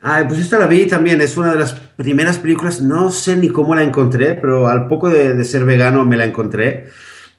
[0.00, 3.48] Ah, pues esta la vi también, es una de las primeras películas, no sé ni
[3.48, 6.84] cómo la encontré, pero al poco de, de ser vegano me la encontré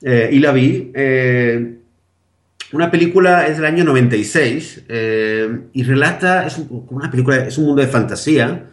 [0.02, 0.92] eh, y la vi.
[0.94, 1.78] Eh,
[2.74, 7.64] una película es del año 96 eh, y relata, es un- una película, es un
[7.68, 8.66] mundo de fantasía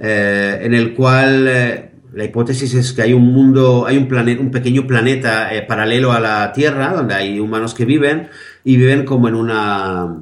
[0.00, 4.40] eh, en el cual eh, la hipótesis es que hay un mundo, hay un planeta,
[4.40, 8.28] un pequeño planeta eh, paralelo a la Tierra donde hay humanos que viven
[8.64, 10.16] y viven como en una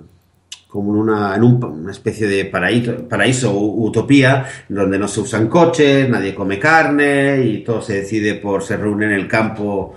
[0.68, 5.48] como en una, en un- una especie de paraíso, paraíso utopía donde no se usan
[5.48, 9.94] coches, nadie come carne y todo se decide por se reúnen en el campo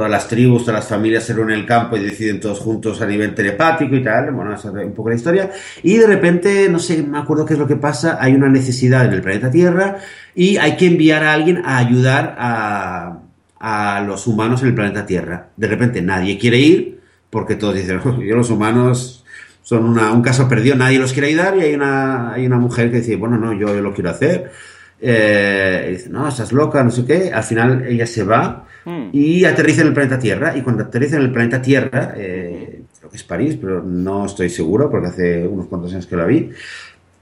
[0.00, 3.02] todas las tribus, todas las familias se reúnen en el campo y deciden todos juntos
[3.02, 5.50] a nivel telepático y tal, bueno, esa es un poco la historia.
[5.82, 9.04] Y de repente, no sé, me acuerdo qué es lo que pasa, hay una necesidad
[9.04, 9.98] en el planeta Tierra
[10.34, 13.18] y hay que enviar a alguien a ayudar a,
[13.58, 15.48] a los humanos en el planeta Tierra.
[15.54, 19.22] De repente nadie quiere ir porque todos dicen, "Oh, yo los humanos
[19.62, 22.90] son una- un caso perdido, nadie los quiere ayudar y hay una, hay una mujer
[22.90, 24.50] que dice, bueno, no, yo, yo lo quiero hacer.
[24.98, 27.30] Eh, dice, no, estás loca, no sé qué.
[27.34, 29.10] Al final ella se va Hmm.
[29.12, 30.56] y aterriza en el planeta Tierra.
[30.56, 34.48] Y cuando aterriza en el planeta Tierra, eh, creo que es París, pero no estoy
[34.50, 36.50] seguro porque hace unos cuantos años que la vi.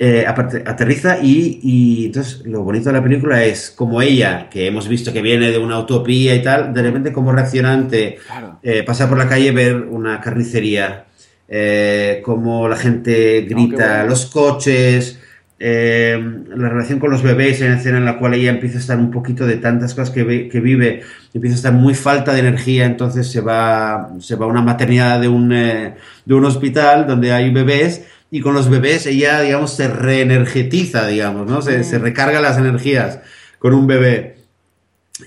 [0.00, 4.86] eh, aterriza y, y entonces lo bonito de la película es como ella, que hemos
[4.88, 8.60] visto que viene de una utopía y tal, de repente como reacciona ante Claro.
[8.62, 11.06] eh, pasar por la calle ver una carnicería,
[11.48, 14.08] eh, como la gente grita, qué bueno.
[14.10, 15.18] los coches,
[15.60, 16.18] eh,
[16.54, 18.98] la relación con los bebés, en la escena en la cual ella empieza a estar
[18.98, 21.02] un poquito de tantas cosas que, ve- que vive,
[21.34, 25.20] empieza a estar muy falta de energía, entonces se va, se va a una maternidad
[25.20, 25.94] de un, eh,
[26.24, 28.04] de un hospital donde hay bebés.
[28.30, 31.62] Y con los bebés ella, digamos, se reenergetiza, digamos, ¿no?
[31.62, 33.20] Se, se recarga las energías
[33.58, 34.36] con un bebé.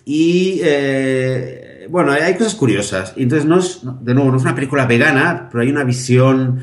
[0.05, 3.13] Y eh, bueno, hay cosas curiosas.
[3.17, 6.61] Entonces, no es, de nuevo, no es una película vegana, pero hay una visión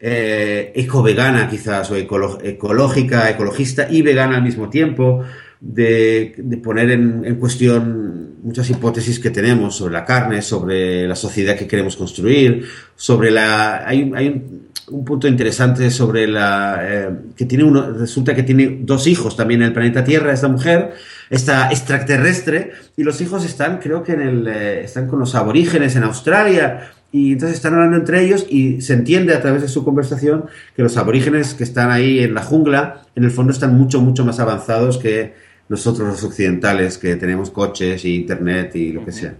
[0.00, 5.24] eh, eco-vegana, quizás, o ecológica, ecologista y vegana al mismo tiempo,
[5.60, 11.66] de, poner en, cuestión muchas hipótesis que tenemos sobre la carne, sobre la sociedad que
[11.66, 13.86] queremos construir, sobre la.
[13.86, 16.78] Hay, hay un, un punto interesante sobre la.
[16.82, 17.90] eh, que tiene uno.
[17.90, 20.94] Resulta que tiene dos hijos también en el planeta Tierra, esta mujer,
[21.30, 24.46] esta extraterrestre, y los hijos están, creo que en el.
[24.46, 26.92] eh, están con los aborígenes en Australia.
[27.10, 30.44] Y entonces están hablando entre ellos y se entiende a través de su conversación
[30.76, 34.24] que los aborígenes que están ahí en la jungla, en el fondo están mucho, mucho
[34.24, 35.32] más avanzados que
[35.68, 39.34] nosotros los occidentales, que tenemos coches y internet y lo que sea.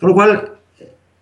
[0.00, 0.52] Con lo cual,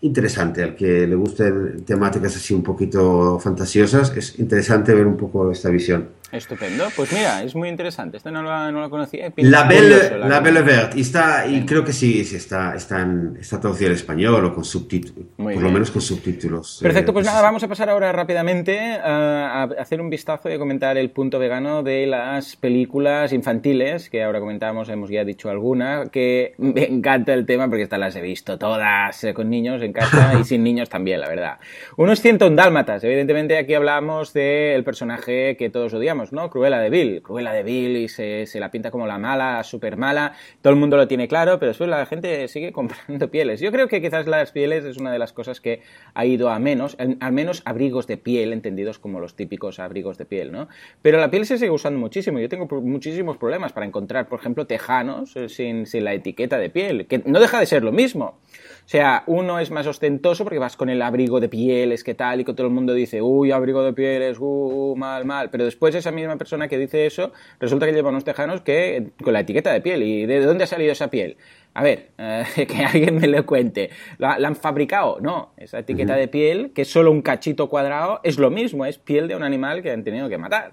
[0.00, 0.62] interesante.
[0.62, 5.70] Al que le gusten temáticas así un poquito fantasiosas, es interesante ver un poco esta
[5.70, 6.08] visión.
[6.32, 6.88] Estupendo.
[6.96, 8.16] Pues mira, es muy interesante.
[8.16, 9.32] Esto no lo, no lo conocía.
[9.36, 10.98] La Belle, la, Belle Verte.
[10.98, 14.52] Y, está, y creo que sí, sí está, está, en, está traducida al español o
[14.52, 15.28] con subtítulos.
[15.36, 16.80] Por lo menos con subtítulos.
[16.82, 20.58] Perfecto, pues, pues nada, vamos a pasar ahora rápidamente a, hacer un vistazo y a
[20.58, 26.06] comentar el punto vegano de las películas infantiles, que ahora comentamos, hemos ya dicho alguna,
[26.10, 29.92] que me encanta el tema porque estas las he visto todas eh, con niños en
[29.92, 31.58] casa y sin niños también, la verdad.
[31.96, 33.04] Unos 101 dálmatas.
[33.04, 36.50] Evidentemente aquí hablamos del personaje que todos odiamos ¿no?
[36.50, 37.22] Cruella de Bill.
[37.22, 40.32] Cruella de Bill y se, la pinta como la mala, súper mala.
[40.62, 43.60] Todo el mundo lo tiene claro, pero después la gente sigue comprando pieles.
[43.60, 45.82] Yo creo que quizás las pieles es una de las cosas que
[46.14, 50.24] ha ido a menos, al menos abrigos de piel, entendidos como los típicos abrigos de
[50.24, 50.68] piel, ¿no?
[51.02, 52.38] Pero la piel se sigue usando muchísimo.
[52.38, 56.70] Yo tengo muchísimos problemas para encontrar, por ejemplo, tejanos eh, sin, sin la etiqueta de
[56.70, 58.38] piel, que no deja de ser lo mismo.
[58.84, 62.40] O sea, uno es más ostentoso porque vas con el abrigo de pieles, que tal,
[62.40, 65.50] y que todo el mundo dice, uy, abrigo de pieles, uh, mal, mal.
[65.50, 69.32] Pero después esa misma persona que dice eso, resulta que lleva unos tejanos que con
[69.32, 70.02] la etiqueta de piel.
[70.02, 71.36] ¿Y de dónde ha salido esa piel?
[71.74, 73.90] A ver, eh, que alguien me lo cuente.
[74.18, 75.18] ¿La, han fabricado?
[75.20, 75.52] No.
[75.56, 79.28] Esa etiqueta de piel, que es solo un cachito cuadrado, es lo mismo, es piel
[79.28, 80.72] de un animal que han tenido que matar.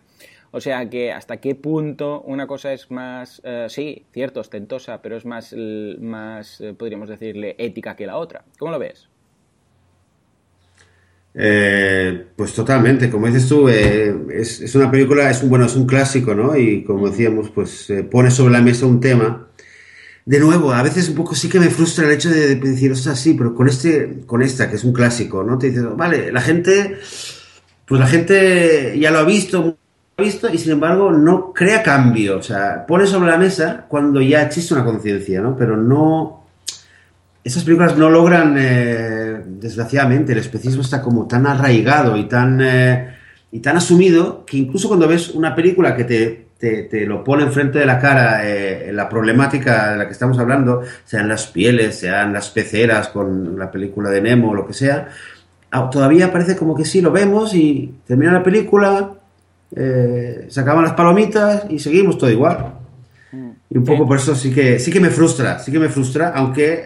[0.55, 5.17] O sea que hasta qué punto una cosa es más, eh, sí, cierto, ostentosa, pero
[5.17, 5.55] es más,
[5.99, 8.45] más eh, podríamos decirle, ética que la otra.
[8.59, 9.09] ¿Cómo lo ves?
[11.33, 16.35] Eh, pues totalmente, como dices tú, es, una película, es un, bueno, es un clásico,
[16.35, 16.55] ¿no?
[16.55, 19.47] Y como decíamos, pues pone sobre la mesa un tema.
[20.23, 22.95] De nuevo, a veces un poco sí que me frustra el hecho de, decir, o
[22.95, 25.57] sea, sí, pero con este, con esta, que es un clásico, ¿no?
[25.57, 26.99] Te dices, vale, la gente,
[27.87, 29.79] pues la gente ya lo ha visto
[30.17, 32.37] visto y sin embargo no crea cambio.
[32.37, 35.55] O sea, pone sobre la mesa cuando ya existe una conciencia, ¿no?
[35.55, 36.43] Pero no.
[37.43, 43.15] Esas películas no logran, eh, desgraciadamente, el especismo está como tan arraigado y tan, eh,
[43.51, 47.79] y tan asumido que incluso cuando ves una película que te, te, lo pone enfrente
[47.79, 52.31] de la cara eh, la problemática de la que estamos hablando, sean las pieles, sean
[52.31, 55.09] las peceras con la película de Nemo o lo que sea,
[55.71, 59.11] ah, todavía parece como que sí, lo vemos y termina la película,
[59.75, 62.73] eh, sacaban las palomitas y seguimos todo igual.
[63.69, 66.33] Y un poco por eso sí que, sí que me frustra, sí que me frustra,
[66.35, 66.85] aunque,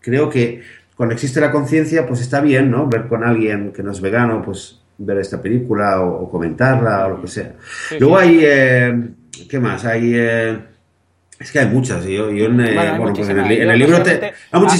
[0.00, 0.60] creo que
[0.94, 2.86] cuando existe la conciencia, pues está bien, ¿no?
[2.86, 7.22] Ver con alguien que no es vegano, pues ver esta película o, comentarla o lo
[7.22, 7.52] que sea.
[7.98, 9.08] Luego hay, eh,
[9.48, 9.84] ¿qué más?
[9.84, 10.12] Hay...
[10.14, 10.58] Eh,
[11.42, 12.04] es que hay muchas.
[12.04, 14.32] Yo, yo en, bueno, pues en, el, libro te...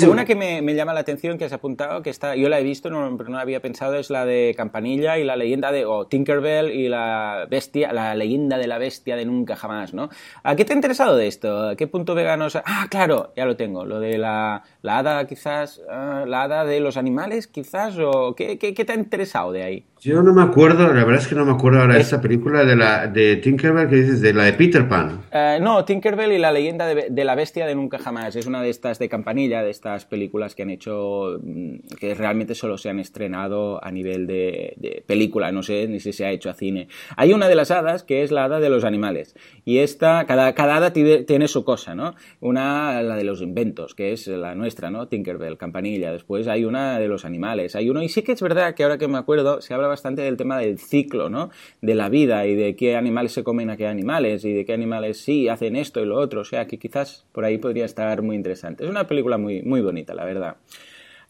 [0.07, 2.63] Una que me, me, llama la atención, que has apuntado, que está, yo la he
[2.63, 6.07] visto, no, pero no había pensado, es la de Campanilla y la leyenda de o
[6.07, 10.09] Tinkerbell y la bestia, la leyenda de la bestia de nunca jamás, ¿no?
[10.43, 11.69] ¿A qué te ha interesado de esto?
[11.71, 12.47] ¿A qué punto vegano?
[12.65, 13.85] Ah, claro, ya lo tengo.
[13.85, 18.59] Lo de la, la hada, quizás, ah, la hada de los animales, quizás, o ¿qué,
[18.59, 19.87] qué, qué te ha interesado de ahí?
[20.05, 22.65] Yo no me acuerdo, la verdad es que no me acuerdo ahora de esa película
[22.65, 25.27] de la de Tinkerbell que dices, de la de Peter Pan.
[25.31, 28.35] Eh, no, Tinkerbell y la leyenda de, la bestia de nunca jamás.
[28.35, 32.57] Es una de estas de campanilla, de estas películas que han hecho, mm, que realmente
[32.57, 36.51] solo se han estrenado a nivel de, película, no sé ni si se ha hecho
[36.51, 36.89] a cine.
[37.17, 39.37] Hay una de las hadas que es la hada de los animales.
[39.65, 42.17] Y esta, cada, cada hada tiene, su cosa, ¿no?
[42.41, 45.07] Una, la de los inventos, que es la nuestra, ¿no?
[45.07, 46.11] Tinkerbell, campanilla.
[46.11, 47.77] Después hay una de los animales.
[47.77, 50.23] Hay uno, y sí que es verdad que ahora que me acuerdo, se habla bastante
[50.23, 51.51] del tema del ciclo, ¿no?
[51.81, 54.73] De la vida y de qué animales se comen a qué animales y de qué
[54.73, 56.41] animales sí hacen esto y lo otro.
[56.41, 58.85] O sea, que quizás por ahí podría estar muy interesante.
[58.85, 60.57] Es una película muy, muy bonita, la verdad.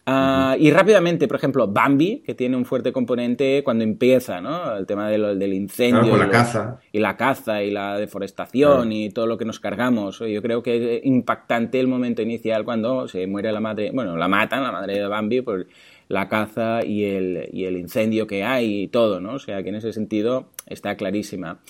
[0.05, 4.77] Ah, y rápidamente, por ejemplo, Bambi, que tiene un fuerte componente cuando empieza, ¿no?
[4.77, 6.17] El tema del incendio.
[6.17, 6.81] la caza.
[6.91, 10.19] Y la caza y la deforestación y todo lo que nos cargamos.
[10.19, 14.27] Yo creo que es impactante el momento inicial cuando se muere la madre, bueno, la
[14.27, 15.67] matan, la madre de Bambi, por
[16.13, 19.35] la caza y el, y el incendio que hay y todo, ¿no?
[19.35, 21.61] O sea que en ese sentido está clarísima.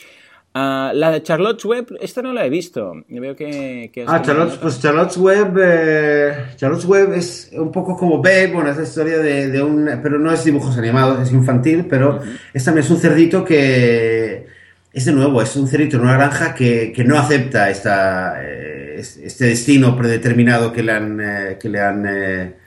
[0.53, 2.93] Ah, la de Charlotte's Web, esta no la he visto.
[3.09, 8.51] veo que, ah, Charlotte's, pues Charlotte's Web, eh, Charlotte's Web es un poco como Babe,
[8.53, 12.21] bueno, es la historia de, un, pero no es dibujos animados, es infantil, pero
[12.53, 14.47] esta también es un cerdito que
[14.93, 19.47] es de nuevo, es un cerdito en una granja que, no acepta esta, eh, este
[19.47, 22.62] destino predeterminado que le han, eh, que le han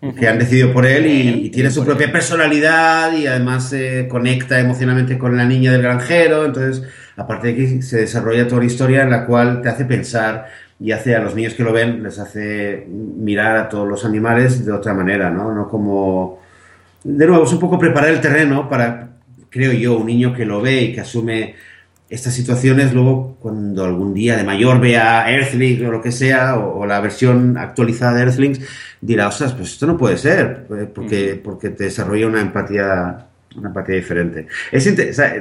[0.00, 5.18] que han decidido por él y, tiene su propia personalidad y además se conecta emocionalmente
[5.18, 6.44] con la niña del granjero.
[6.44, 6.84] Entonces,
[7.16, 10.46] aparte de que se desarrolla toda la historia en la cual te hace pensar
[10.78, 14.64] y hace a los niños que lo ven, les hace mirar a todos los animales
[14.64, 15.52] de otra manera, ¿no?
[15.52, 16.40] No como...
[17.02, 19.10] De nuevo, es un poco preparar el terreno para,
[19.50, 21.54] creo yo, un niño que lo ve y que asume
[22.08, 26.86] estas situaciones luego cuando algún día de mayor vea Earthlings o lo que sea, o,
[26.86, 28.60] la versión actualizada de Earthlings,
[29.00, 33.27] dirá, ostras, pues esto no puede ser, eh, porque, porque te desarrolla una empatía
[33.58, 34.46] una empatía diferente.
[34.72, 34.88] Es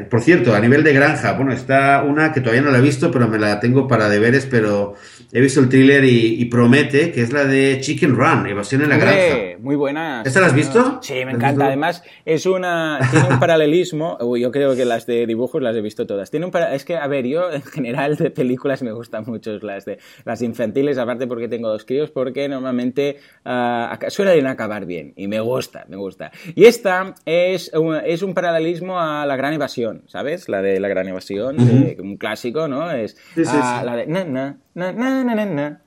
[0.09, 3.11] por cierto, a nivel de granja, bueno, está una que todavía no la he visto,
[3.11, 4.95] pero me la tengo para deberes, pero
[5.31, 8.97] he visto el thriller y, promete, que es la de Chicken Run, Evasión en la
[8.97, 9.57] Granja.
[9.59, 10.21] Muy buena.
[10.25, 10.99] ¿Esta la has visto?
[11.01, 11.67] Sí, me encanta.
[11.67, 16.05] Además, es una, tiene un paralelismo, yo creo que las de dibujos las he visto
[16.05, 16.29] todas.
[16.31, 19.85] Tiene un es que, a ver, yo en general de películas me gustan mucho las
[19.85, 25.27] de las infantiles, aparte porque tengo dos críos, porque normalmente uh, suelen acabar bien y
[25.27, 26.31] me gusta, me gusta.
[26.55, 30.49] Y esta es un, es un paralelismo a La Gran Evasión, ¿sabes?
[30.49, 31.57] La de La Gran Evasión,
[31.99, 32.91] un clásico, ¿no?
[32.91, 35.81] Es la de na, na, na, na, na, na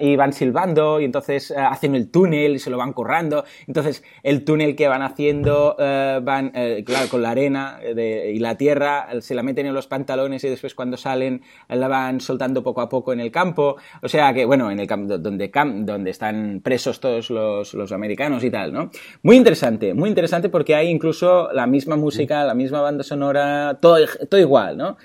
[0.00, 3.44] y van silbando y entonces eh, hacen el túnel y se lo van currando.
[3.66, 8.56] Entonces el túnel que van haciendo eh, van, eh, claro, con la arena y la
[8.56, 12.80] tierra, se la meten en los pantalones y después cuando salen la van soltando poco
[12.80, 13.76] a poco en el campo.
[14.02, 15.50] O sea que, bueno, en el campo donde,
[15.84, 18.90] donde están presos todos los, los americanos y tal, ¿no?
[19.22, 23.98] Muy interesante, muy interesante porque hay incluso la misma música, la misma banda sonora, todo,
[24.28, 24.96] todo igual, ¿no?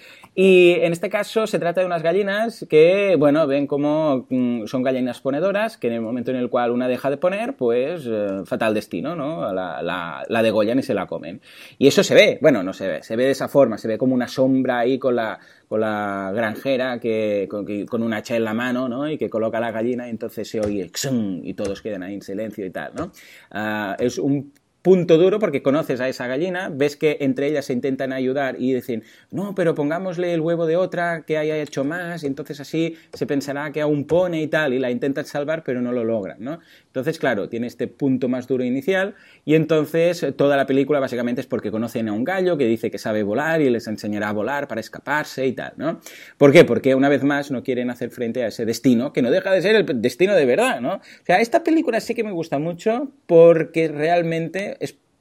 [0.41, 4.83] Y en este caso se trata de unas gallinas que, bueno, ven como mm, son
[4.83, 8.43] gallinas ponedoras, que en el momento en el cual una deja de poner, pues eh,
[8.45, 9.51] fatal destino, ¿no?
[9.51, 11.41] La, la, la, degollan y se la comen.
[11.77, 13.97] Y eso se ve, bueno, no se ve, se ve de esa forma, se ve
[13.97, 18.45] como una sombra ahí con la, con la granjera que con, con, un hacha en
[18.45, 19.11] la mano, ¿no?
[19.11, 20.89] Y que coloca la gallina y entonces se oye
[21.43, 23.11] y todos quedan ahí en silencio y tal, ¿no?
[23.51, 27.73] Uh, es un punto duro porque conoces a esa gallina, ves que entre ellas se
[27.73, 32.23] intentan ayudar y dicen, no, pero pongámosle el huevo de otra que haya hecho más,
[32.23, 35.81] y entonces así se pensará que aún pone y tal, y la intentan salvar, pero
[35.81, 36.59] no lo logran, ¿no?
[36.87, 41.47] Entonces, claro, tiene este punto más duro inicial, y entonces toda la película básicamente es
[41.47, 44.67] porque conocen a un gallo que dice que sabe volar y les enseñará a volar
[44.67, 45.99] para escaparse y tal, ¿no?
[46.37, 46.63] ¿Por qué?
[46.63, 49.61] Porque una vez más no quieren hacer frente a ese destino, que no deja de
[49.61, 50.95] ser el destino de verdad, ¿no?
[50.95, 54.68] O sea, esta película sí que me gusta mucho porque realmente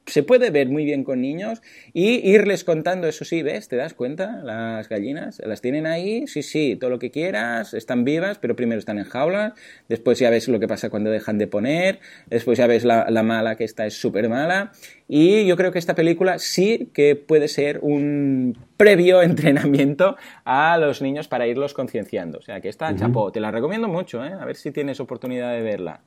[0.09, 1.61] se puede ver muy bien con niños
[1.93, 3.67] y irles contando, eso sí, ¿ves?
[3.67, 4.41] ¿Te das cuenta?
[4.43, 8.79] Las gallinas, las tienen ahí, sí, sí, todo lo que quieras, están vivas, pero primero
[8.79, 9.53] están en jaulas,
[9.87, 13.55] después ya ves lo que pasa cuando dejan de poner, después ya ves la, mala
[13.55, 14.71] que esta es súper mala
[15.07, 21.01] y yo creo que esta película sí que puede ser un previo entrenamiento a los
[21.01, 22.39] niños para irlos concienciando.
[22.39, 24.33] O sea, que esta, chapó, te la recomiendo mucho, ¿eh?
[24.33, 26.01] A ver si tienes oportunidad de verla.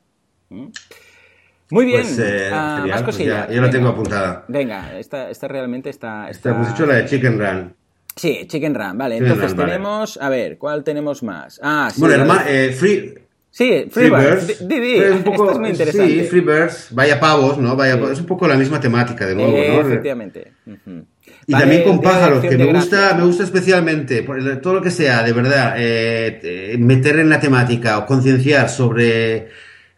[0.49, 0.67] ¿Mm?
[1.73, 2.01] Muy bien.
[2.03, 4.45] Pues, eh, ah, más pues yo la tengo apuntada.
[4.47, 6.29] Venga, esta, esta realmente está.
[6.29, 6.51] está...
[6.51, 7.73] hemos hecho la de Chicken Run.
[8.15, 9.17] Sí, Chicken Run, vale.
[9.17, 10.19] Entonces tenemos.
[10.21, 11.59] A ver, ¿cuál tenemos más?
[11.63, 11.99] Ah, sí.
[11.99, 13.15] Bueno, hermano, eh, Free.
[13.49, 14.67] Sí, Freebirds.
[14.67, 16.11] Didi, un poco, es muy interesante.
[16.11, 17.75] Sí, Freebirds, vaya pavos, ¿no?
[17.75, 19.87] Vaya, Es un poco la misma temática, de nuevo, ¿no?
[19.87, 20.51] Efectivamente.
[21.47, 24.21] Y también con pájaros, que me gusta, me gusta especialmente,
[24.61, 29.49] todo lo que sea, de verdad, eh, meter en la temática o concienciar sobre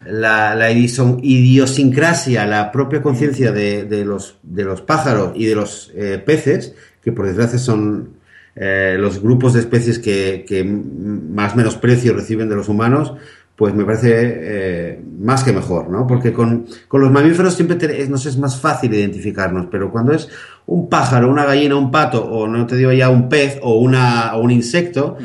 [0.05, 6.21] la, la idiosincrasia, la propia conciencia de, los, de los pájaros y de los eh,
[6.23, 8.15] peces, que por desgracia son
[8.55, 13.13] eh, los grupos de especies que, que más menosprecio reciben de los humanos,
[13.55, 16.05] pues me parece eh, más que mejor, ¿no?
[16.05, 20.27] Porque con, los mamíferos siempre nos es más fácil identificarnos, pero cuando es
[20.65, 24.35] un pájaro, una gallina, un pato, o no te digo ya un pez o, una,
[24.35, 25.17] o un insecto,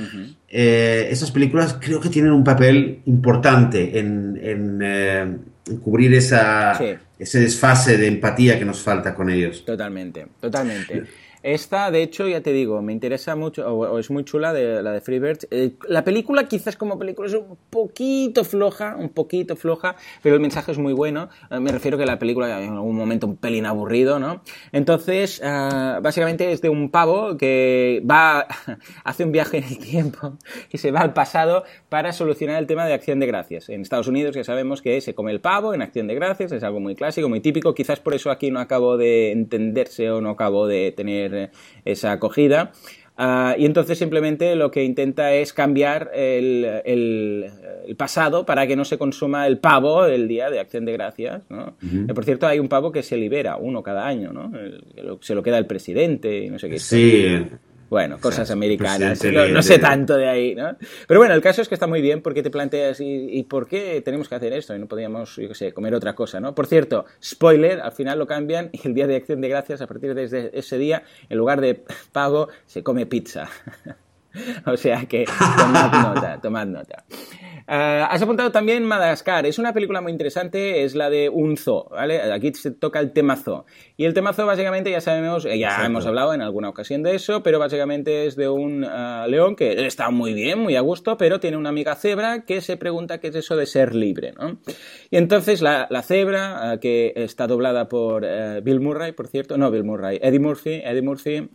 [0.52, 5.36] eh, esas películas creo que tienen un papel importante en, eh,
[5.80, 6.76] cubrir esa,
[7.16, 9.64] ese desfase de empatía que nos falta con ellos.
[9.64, 11.04] Totalmente, totalmente.
[11.42, 14.92] Esta, de hecho, ya te digo, me interesa mucho, o, es muy chula, de, la
[14.92, 15.48] de Freebirds.
[15.50, 20.42] Eh, la película, quizás como película, es un poquito floja, un poquito floja, pero el
[20.42, 21.30] mensaje es muy bueno.
[21.50, 24.42] Eh, me refiero que la película en algún momento un pelín aburrido, ¿no?
[24.72, 28.46] Entonces, eh, básicamente es de un pavo que va,
[29.04, 30.36] hace un viaje en el tiempo
[30.70, 33.70] y se va al pasado para solucionar el tema de acción de gracias.
[33.70, 36.62] En Estados Unidos ya sabemos que se come el pavo en acción de gracias, es
[36.62, 37.74] algo muy clásico, muy típico.
[37.74, 41.29] Quizás por eso aquí no acabo de entenderse o no acabo de tener
[41.84, 42.72] esa acogida.
[43.22, 47.50] Ah, y entonces simplemente lo que intenta es cambiar el, el,
[47.98, 51.42] pasado para que no se consuma el pavo el día de Acción de Gracias.
[51.50, 51.76] ¿no?
[51.82, 54.50] Eh, por cierto, hay un pavo que se libera, uno cada año, ¿no?
[55.20, 56.78] se lo queda el presidente y no sé qué.
[56.78, 57.26] Sí,
[57.90, 60.76] bueno, cosas americanas, no, sé tanto de ahí, ¿no?
[61.08, 64.00] Pero bueno, el caso es que está muy bien porque te planteas, ¿y, por qué
[64.04, 64.76] tenemos que hacer esto?
[64.76, 66.54] Y no podíamos, yo qué sé, comer otra cosa, ¿no?
[66.54, 69.88] Por cierto, spoiler, al final lo cambian y el día de acción de gracias, a
[69.88, 71.82] partir de ese día, en lugar de
[72.12, 73.50] pago, se come pizza.
[74.66, 75.24] o sea que
[75.56, 77.04] tomad nota, tomad nota.
[77.70, 79.46] Uh, has apuntado también Madagascar.
[79.46, 82.20] Es una película muy interesante, es la de un zoo, ¿vale?
[82.32, 83.64] Aquí se toca el tema zoo.
[83.96, 85.86] Y el tema zoo básicamente ya sabemos, ya Exacto.
[85.86, 89.86] hemos hablado en alguna ocasión de eso, pero básicamente es de un uh, león que
[89.86, 93.28] está muy bien, muy a gusto, pero tiene una amiga cebra que se pregunta qué
[93.28, 94.58] es eso de ser libre, ¿no?
[95.08, 98.26] Y entonces la, la cebra, uh, que está doblada por
[98.64, 101.48] Bill Murray, por cierto, no Bill Murray, Eddie Murphy, Eddie Murphy,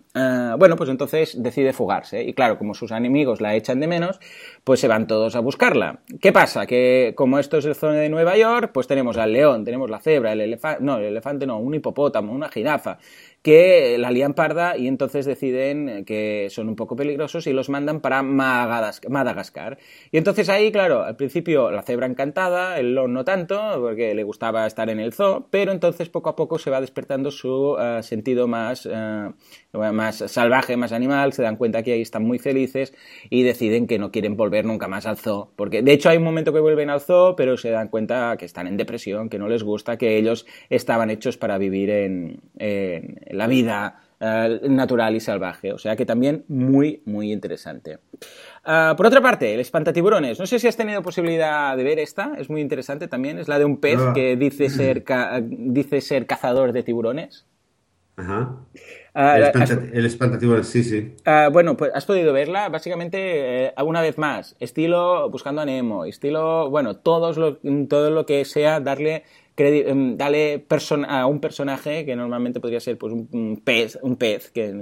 [0.58, 2.24] bueno, pues entonces decide fugarse.
[2.24, 4.20] Y claro, como sus enemigos la echan de menos,
[4.64, 6.00] pues se van todos a buscarla.
[6.20, 6.66] ¿Qué pasa?
[6.66, 10.00] Que como esto es el zona de Nueva York, pues tenemos al león, tenemos la
[10.00, 12.98] cebra, el elefante, no, el elefante no, un hipopótamo, una jirafa,
[13.46, 18.02] que la lían parda y entonces deciden que son un poco peligrosos y los mandan
[18.02, 19.78] para Madagascar.
[20.12, 24.24] Y entonces ahí, claro, al principio la cebra encantada, el león no tanto, porque le
[24.24, 28.02] gustaba estar en el zoo, pero entonces poco a poco se va despertando su uh,
[28.02, 29.32] sentido más, uh,
[29.94, 32.96] más salvaje, más animal, se dan cuenta que ahí están muy felices
[33.30, 35.52] y deciden que no quieren volver nunca más al zoo.
[35.56, 38.46] Porque de hecho hay un momento que vuelven al zoo, pero se dan cuenta que
[38.46, 42.42] están en depresión, que no les gusta, que ellos estaban hechos para vivir en
[43.36, 45.74] la vida uh, natural y salvaje.
[45.74, 48.00] O sea que también muy, muy interesante.
[48.66, 50.40] Uh, por otra parte, el espantatiburones.
[50.40, 53.38] No sé si has tenido posibilidad de ver esta, es muy interesante también.
[53.38, 54.14] Es la de un pez No.
[54.14, 57.46] que dice ser, ca- dice ser cazador de tiburones.
[58.18, 58.56] Ajá.
[59.14, 61.14] Ah, el, espanta- el espantatiburones, sí, sí.
[61.26, 66.06] Ah, bueno, pues has podido verla, básicamente, eh, una vez más, estilo Buscando a Nemo,
[66.06, 67.58] estilo, bueno, todos lo,
[67.90, 69.24] todo lo que sea darle
[69.58, 70.18] em,
[70.68, 74.74] person- a un personaje que normalmente podría ser pues un, pez, un pez que,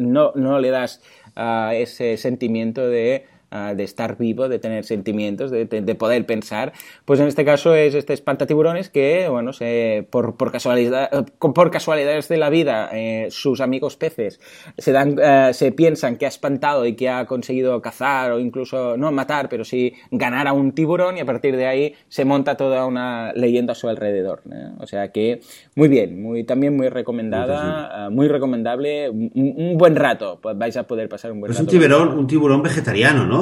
[0.00, 1.02] no, no le das
[1.34, 6.24] ah, ese sentimiento de ah, de estar vivo, de tener sentimientos, de, de- de poder
[6.26, 6.72] pensar,
[7.04, 11.70] pues en este caso es este espantatiburones que, bueno, se, por, por, casualidad, eh, por
[11.70, 14.40] casualidades de la vida, eh, sus amigos peces
[14.78, 18.96] se, dan, eh, se piensan que ha espantado y que ha conseguido cazar o incluso,
[18.96, 22.56] no matar, pero sí ganar a un tiburón y a partir de ahí se monta
[22.56, 24.42] toda una leyenda a su alrededor.
[24.52, 24.68] ¿eh?
[24.78, 25.40] O sea que
[25.74, 30.84] muy bien, muy, también muy recomendada, muy recomendable, un, un buen rato, pues vais a
[30.86, 31.64] poder pasar un buen Es rato.
[31.70, 33.35] un tiburón, un tiburón vegetariano, ¿no?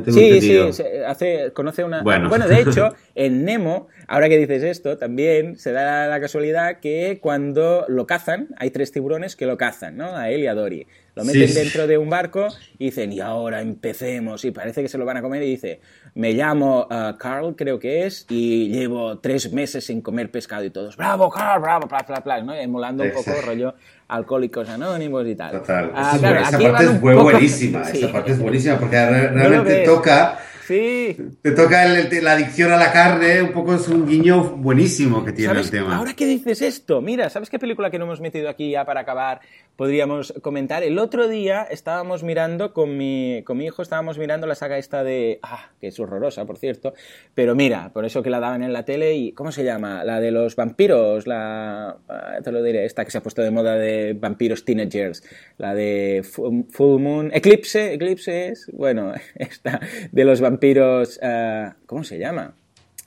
[0.00, 2.02] Te- Sí, sí, se hace, conoce una...
[2.28, 2.46] Bueno.
[2.48, 7.84] de hecho, en Nemo, ahora que dices esto, también se da la casualidad que cuando
[7.88, 10.16] lo cazan, hay tres tiburones que lo cazan, ¿no?
[10.16, 10.86] A él y a Dory.
[11.14, 11.54] Lo meten sí.
[11.54, 12.48] dentro de un barco
[12.78, 14.44] y dicen, y ahora empecemos.
[14.44, 15.80] Y parece que se lo van a comer y dice,
[16.14, 20.70] me llamo uh, Carl, creo que es, y llevo tres meses sin comer pescado y
[20.70, 22.54] todos, bravo, Carl, bravo, bla, bla, bla, ¿no?
[22.54, 23.74] Emulando un poco rollo
[24.08, 25.52] alcohólicos anónimos y tal.
[25.52, 25.90] Total.
[25.94, 26.18] Ah, Esa
[26.58, 27.84] claro, parte es poco- buenísima.
[27.92, 27.98] Sí.
[27.98, 32.76] Esa parte es buenísima porque realmente toca, Sí, te toca el- el- la adicción a
[32.78, 35.66] la carne, un poco es un guiño buenísimo que tiene ¿Sabes?
[35.66, 35.94] el tema.
[35.96, 39.00] Ahora que dices esto, mira, ¿sabes qué película que no hemos metido aquí ya para
[39.00, 39.40] acabar
[39.76, 40.82] podríamos comentar?
[40.82, 45.02] El otro día estábamos mirando con mi, con mi hijo, estábamos mirando la saga esta
[45.04, 45.40] de...
[45.42, 46.94] Ah, que es horrorosa, por cierto.
[47.34, 49.32] Pero mira, por eso que la daban en la tele y...
[49.32, 50.04] ¿Cómo se llama?
[50.04, 51.96] La de los vampiros, la...
[52.08, 55.22] ah, Te lo diré, esta que se ha puesto de moda de vampiros teenagers.
[55.58, 57.30] La de Fu- Full Moon...
[57.34, 58.70] Eclipse, Eclipse es...
[58.72, 59.80] Bueno, esta
[60.12, 61.18] de los vampiros...
[61.22, 62.54] ah, ¿Cómo se llama?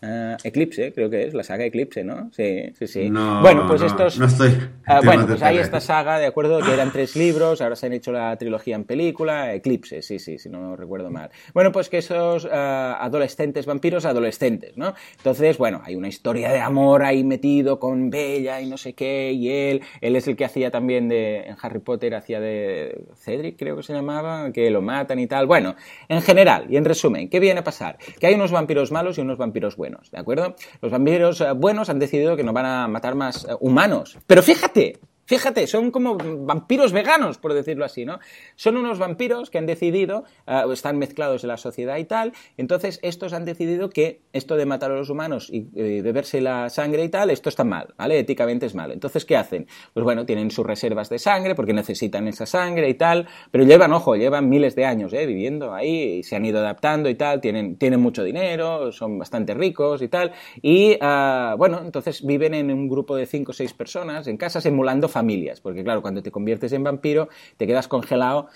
[0.01, 2.29] Ah, Eclipse, creo que es, la saga Eclipse, ¿no?
[2.31, 3.09] Sí, sí, sí.
[3.09, 4.19] No, bueno, pues no, estos...
[4.19, 7.75] no estoy- Ah, bueno, pues hay esta saga, de acuerdo, que eran tres libros, ahora
[7.75, 11.29] se han hecho la trilogía en película, Eclipse, sí, sí, si no recuerdo mal.
[11.53, 14.93] Bueno, pues que esos ah, adolescentes vampiros, adolescentes, ¿no?
[15.17, 19.31] Entonces, bueno, hay una historia de amor ahí metido con Bella y no sé qué,
[19.33, 23.57] y él, él es el que hacía también de, en Harry Potter, hacía de Cedric,
[23.57, 25.47] creo que se llamaba, que lo matan y tal.
[25.47, 25.75] Bueno,
[26.07, 27.97] en general y en resumen, ¿qué viene a pasar?
[28.19, 30.55] Que hay unos vampiros malos y unos vampiros buenos, ¿de acuerdo?
[30.81, 34.17] Los vampiros eh, buenos han decidido que no van a matar más eh, humanos.
[34.27, 38.19] Pero fíjate, Fíjate, son como vampiros veganos, por decirlo así, ¿no?
[38.55, 42.99] Son unos vampiros que han decidido, eh, están mezclados en la sociedad y tal, entonces
[43.03, 47.03] estos han decidido que esto de matar a los humanos y eh, beberse la sangre
[47.03, 48.19] y tal, esto está mal, ¿vale?
[48.19, 48.91] Éticamente es mal.
[48.91, 49.67] Entonces, ¿qué hacen?
[49.93, 53.91] Pues bueno, tienen sus reservas de sangre porque necesitan esa sangre y tal, pero llevan,
[53.91, 55.25] ojo, llevan miles de años ¿eh?
[55.25, 60.01] viviendo ahí se han ido adaptando y tal, tienen, tienen mucho dinero, son bastante ricos
[60.01, 64.27] y tal, y ah, bueno, entonces viven en un grupo de cinco o seis personas
[64.27, 68.49] en casas emulando familias, porque claro, cuando te conviertes en vampiro te quedas congelado,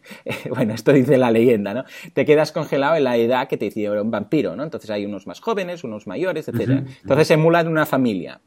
[0.50, 1.84] bueno, esto dice la leyenda, ¿no?
[2.12, 4.62] Te quedas congelado en la edad que te hicieron vampiro, ¿no?
[4.62, 6.84] Entonces hay unos más jóvenes, unos mayores, etc.
[7.00, 8.42] Entonces emulan una familia.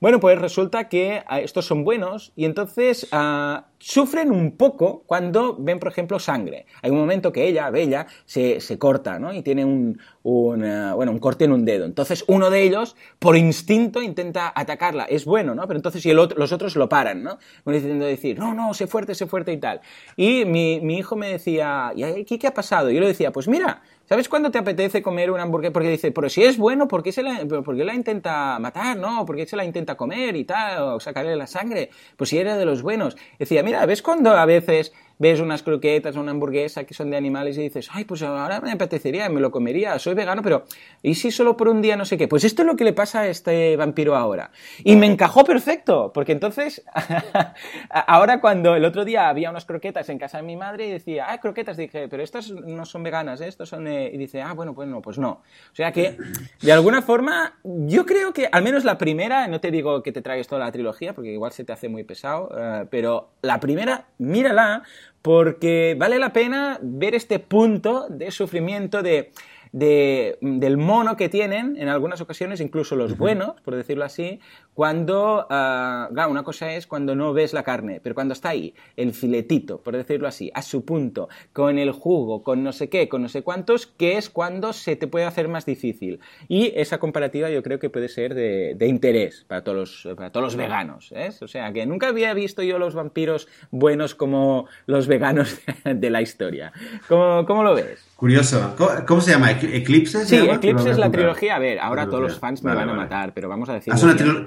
[0.00, 5.56] Bueno, pues resulta que ah, estos son buenos y entonces ah, sufren un poco cuando
[5.58, 6.66] ven, por ejemplo, sangre.
[6.82, 9.32] Hay un momento que ella, Bella, se, se corta, ¿no?
[9.32, 11.84] Y tiene un, un, eh, bueno, un corte en un dedo.
[11.84, 15.04] Entonces, uno de ellos, por instinto, intenta atacarla.
[15.04, 15.66] Es bueno, ¿no?
[15.66, 17.38] Pero entonces y el otro, los otros lo paran, ¿no?
[17.64, 19.80] Diciendo decir, no, no, sé fuerte, sé fuerte y tal.
[20.16, 22.90] Y mi, mi hijo me decía, ¿y aquí qué ha pasado?
[22.90, 25.72] Y yo le decía, pues mira, ¿Sabes cuándo te apetece comer una hamburguesa?
[25.72, 28.96] Porque dice, pero si es bueno, ¿por qué, se la, ¿por qué la intenta matar?
[28.96, 29.24] ¿No?
[29.24, 30.82] ¿Por qué se la intenta comer y tal?
[30.82, 31.90] O sacarle la sangre.
[32.16, 33.16] Pues si era de los buenos.
[33.38, 37.16] Decía, mira, ¿ves cuando a veces ves unas croquetas o una hamburguesa que son de
[37.18, 40.64] animales y dices, ay, pues ahora me apetecería, me lo comería, soy vegano, pero
[41.02, 42.26] ¿y si solo por un día no sé qué?
[42.26, 44.50] Pues esto es lo que le pasa a este vampiro ahora.
[44.82, 46.82] Y me encajó perfecto, porque entonces,
[47.90, 51.26] ahora cuando el otro día había unas croquetas en casa de mi madre y decía,
[51.28, 53.48] ah, croquetas, dije, pero estas no son veganas, ¿eh?
[53.48, 53.86] estos son...
[54.08, 55.30] Y dice, ah, bueno, pues no, pues no.
[55.72, 56.16] O sea que,
[56.62, 60.22] de alguna forma, yo creo que al menos la primera, no te digo que te
[60.22, 64.06] traigas toda la trilogía, porque igual se te hace muy pesado, eh, pero la primera,
[64.18, 64.82] mírala,
[65.22, 69.32] porque vale la pena ver este punto de sufrimiento de
[69.72, 74.40] de, del mono que tienen en algunas ocasiones, incluso los buenos, por decirlo así,
[74.74, 79.12] cuando, uh, una cosa es cuando no ves la carne, pero cuando está ahí, el
[79.12, 83.22] filetito, por decirlo así, a su punto, con el jugo, con no sé qué, con
[83.22, 86.20] no sé cuántos, que es cuando se te puede hacer más difícil.
[86.48, 90.30] Y esa comparativa yo creo que puede ser de, de interés para todos los, para
[90.30, 91.12] todos los veganos.
[91.12, 91.30] ¿eh?
[91.40, 96.22] O sea, que nunca había visto yo los vampiros buenos como los veganos de la
[96.22, 96.72] historia.
[97.08, 98.04] ¿Cómo, cómo lo ves?
[98.16, 98.74] Curioso.
[99.06, 99.50] ¿Cómo, se llama?
[99.50, 100.26] ¿Eclipse?
[100.26, 101.56] sí, Eclipse es la trilogía.
[101.56, 103.92] A ver, ahora todos los fans me van a matar, pero vamos a decir.
[103.92, 104.44] Ah, es una trilogía,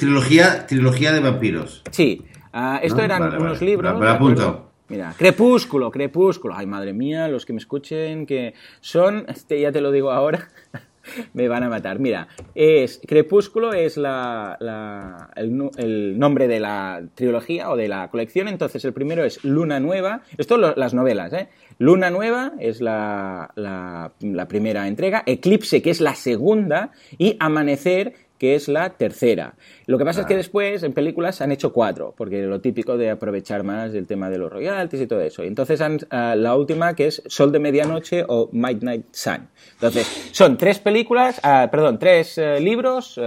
[0.68, 1.84] trilogía de vampiros.
[1.92, 2.22] Sí.
[2.54, 4.00] Uh, esto eran unos libros.
[4.00, 4.70] Me apunto.
[4.90, 6.54] Mira, Crepúsculo, Crepúsculo.
[6.56, 10.50] Ay, madre mía, los que me escuchen, que son, este, ya te lo digo ahora,
[11.34, 12.00] me van a matar.
[12.00, 18.10] Mira, es Crepúsculo es la, la, el, el, nombre de la trilogía o de la
[18.10, 18.48] colección.
[18.48, 20.22] Entonces, el primero es Luna Nueva.
[20.38, 21.50] Esto lo, las novelas, ¿eh?
[21.80, 28.56] Luna Nueva es la, la, primera entrega, Eclipse, que es la segunda, y Amanecer, que
[28.56, 29.56] es la tercera.
[29.86, 33.10] Lo que pasa es que después en películas han hecho cuatro, porque lo típico de
[33.10, 35.44] aprovechar más el tema de los royalties y todo eso.
[35.44, 39.48] Entonces han, uh, la última que es Sol de Medianoche o Midnight Sun.
[39.76, 43.18] Entonces son tres películas, uh, perdón, tres uh, libros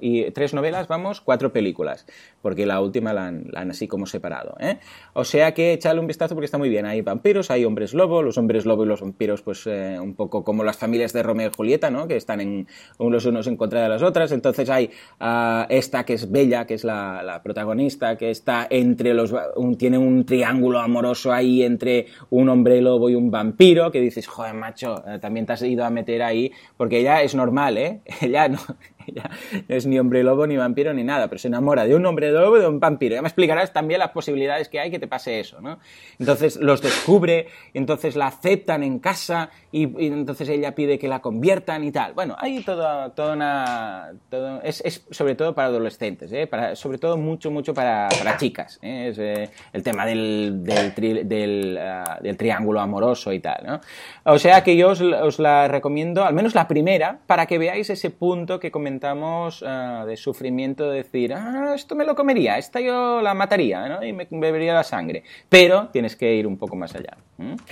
[0.00, 2.04] y tres novelas, vamos, cuatro películas,
[2.42, 4.56] porque la última la han, la han así como separado.
[4.58, 4.78] ¿eh?
[5.12, 6.84] O sea que echadle un vistazo porque está muy bien.
[6.84, 10.64] Hay vampiros, hay hombres lobo, los hombres lobo y los vampiros pues un poco como
[10.64, 12.08] las familias de Romeo y Julieta, ¿no?
[12.08, 12.66] Que están en,
[12.98, 14.32] unos unos en contra de las otras.
[14.32, 14.90] Entonces hay
[15.20, 19.34] uh, esta que es Bella, que es la, protagonista, que está entre los.
[19.78, 24.54] Tiene un triángulo amoroso ahí entre un hombre lobo y un vampiro, que dices, joder,
[24.54, 28.00] macho, eh, también te has ido a meter ahí, porque ella es normal, ¿eh?
[28.20, 28.58] Ella no,
[29.08, 29.30] ella
[29.68, 32.30] no es ni hombre lobo, ni vampiro, ni nada, pero se enamora de un hombre
[32.30, 33.14] lobo y de un vampiro.
[33.14, 35.78] Ya me explicarás también las posibilidades que hay que te pase eso, ¿no?
[36.18, 41.20] Entonces los descubre, entonces la aceptan en casa y, y entonces ella pide que la
[41.20, 42.12] conviertan y tal.
[42.14, 44.12] Bueno, hay toda, toda una...
[44.30, 46.46] Todo, es, es, sobre todo para adolescentes, ¿eh?
[46.46, 48.78] para, sobre todo mucho, mucho para, para chicas.
[48.82, 49.08] ¿eh?
[49.08, 53.80] Es eh, el tema del, del, tri, del, uh, del, triángulo amoroso y tal, ¿no?
[54.24, 57.90] O sea que yo os, os la recomiendo, al menos la primera, para que veáis
[57.90, 62.80] ese punto que comentamos uh, de sufrimiento, de decir, ah, esto me lo comería, esta
[62.80, 64.04] yo la mataría, ¿no?
[64.04, 65.24] Y me bebería la sangre.
[65.48, 67.16] Pero tienes que ir un poco más allá.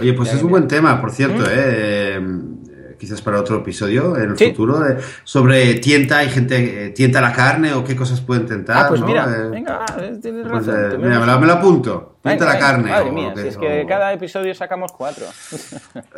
[0.00, 1.48] Oye, pues ya es un buen tema, por cierto, ¿Mm?
[1.48, 2.20] ¿eh?
[3.02, 4.50] quizás para otro episodio en el sí.
[4.50, 8.76] futuro, eh, sobre tienta, hay gente, eh, tienta la carne o qué cosas pueden tentar.
[8.76, 9.08] Ah, pues ¿no?
[9.08, 9.84] mira, eh, venga,
[10.22, 11.00] tienes pues, razón.
[11.00, 12.11] mira, me, la, me la apunto.
[12.22, 12.90] Tienta la carne.
[12.90, 13.86] Madre mía, si es que o...
[13.86, 15.26] cada episodio sacamos cuatro.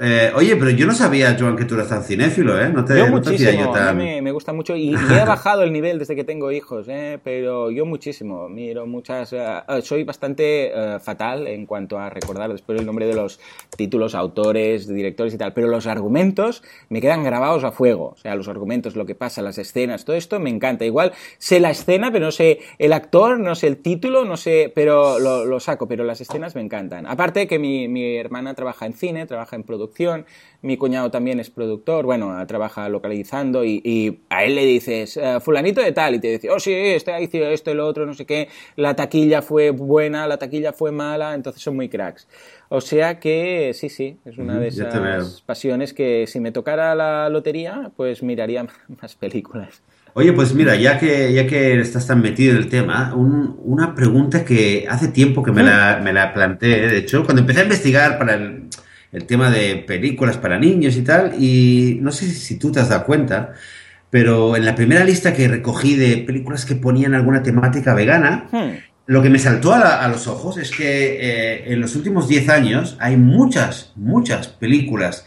[0.01, 2.69] Eh, oye, pero yo no sabía, Joan, que tú eres tan cinéfilo, ¿eh?
[2.69, 3.97] No te, yo no muchísimo, te yo tan...
[3.97, 7.21] me, me, gusta mucho y, y, he bajado el nivel desde que tengo hijos, ¿eh?
[7.23, 9.33] Pero yo muchísimo, miro muchas...
[9.33, 13.41] Uh, soy bastante uh, fatal en cuanto a recordar después el nombre de los
[13.77, 18.15] títulos, autores, directores y tal, pero los argumentos me quedan grabados a fuego.
[18.15, 20.85] O sea, los argumentos, lo que pasa, las escenas, todo esto me encanta.
[20.85, 24.73] Igual sé la escena, pero no sé el actor, no sé el título, no sé,
[24.75, 27.07] pero lo, lo saco, pero las escenas me encantan.
[27.07, 30.27] Aparte que mi, mi, hermana trabaja en cine, trabaja en producción,
[30.63, 35.41] mi cuñado también es productor, bueno, trabaja localizando y, y a él le dices, uh,
[35.41, 38.15] fulanito de tal, y te dice, oh sí, este hizo esto y lo otro, no
[38.15, 42.27] sé qué, la taquilla fue buena, la taquilla fue mala, entonces son muy cracks.
[42.69, 47.29] O sea que sí, sí, es una de esas pasiones que si me tocara la
[47.29, 48.67] lotería, pues miraría
[49.01, 49.83] más películas.
[50.17, 53.97] Oye, pues mira, ya que, ya que estás tan metido en el tema, un, una
[53.97, 57.65] pregunta que hace tiempo que me la, me la planteé, de hecho, cuando empecé a
[57.65, 58.69] investigar para el,
[59.11, 62.91] el, tema de películas para niños y tal, y no sé si tú te has
[62.91, 63.55] dado cuenta,
[64.09, 68.71] pero en la primera lista que recogí de películas que ponían alguna temática vegana, hmm.
[69.07, 72.29] lo que me saltó a, la- a los ojos es que eh, en los últimos
[72.29, 75.27] 10 años hay muchas, muchas películas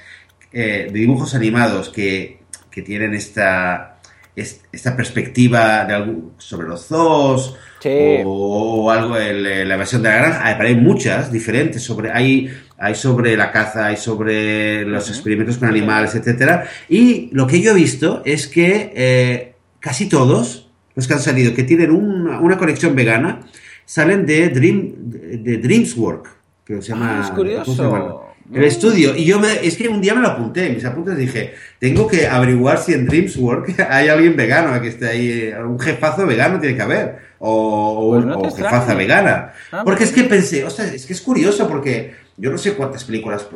[0.53, 2.39] eh, de dibujos animados que,
[2.71, 3.96] que tienen esta, es-
[4.41, 7.89] esta perspectiva de algún- sobre los zoos Sí.
[8.25, 10.45] o, o algo, el, eh, la versión de la granja.
[10.47, 11.83] Hay, pero hay muchas diferentes.
[11.83, 16.65] Sobre, hay, hay sobre la caza, hay sobre los experimentos con animales, etcétera.
[16.89, 21.53] Y lo que yo he visto es que eh, casi todos los que han salido,
[21.53, 23.41] que tienen una, una conexión vegana,
[23.85, 26.27] salen de, Dream, de, Dreamswork,
[26.65, 27.19] que se llama...
[27.19, 28.26] Ah, es ¿cómo se curioso.
[28.53, 29.15] El estudio.
[29.15, 32.07] Y yo me, es que un día me lo apunté, en mis apuntes dije, tengo
[32.07, 36.75] que averiguar si en Dreamswork hay alguien vegano, que esté ahí, un jefazo vegano tiene
[36.75, 38.97] que haber, o, Pues no o jefaza extrañe.
[38.99, 39.53] vegana.
[39.71, 42.73] Ah, porque es pues que pensé, ostras, es que es curioso porque yo no sé
[42.73, 43.47] cuántas películas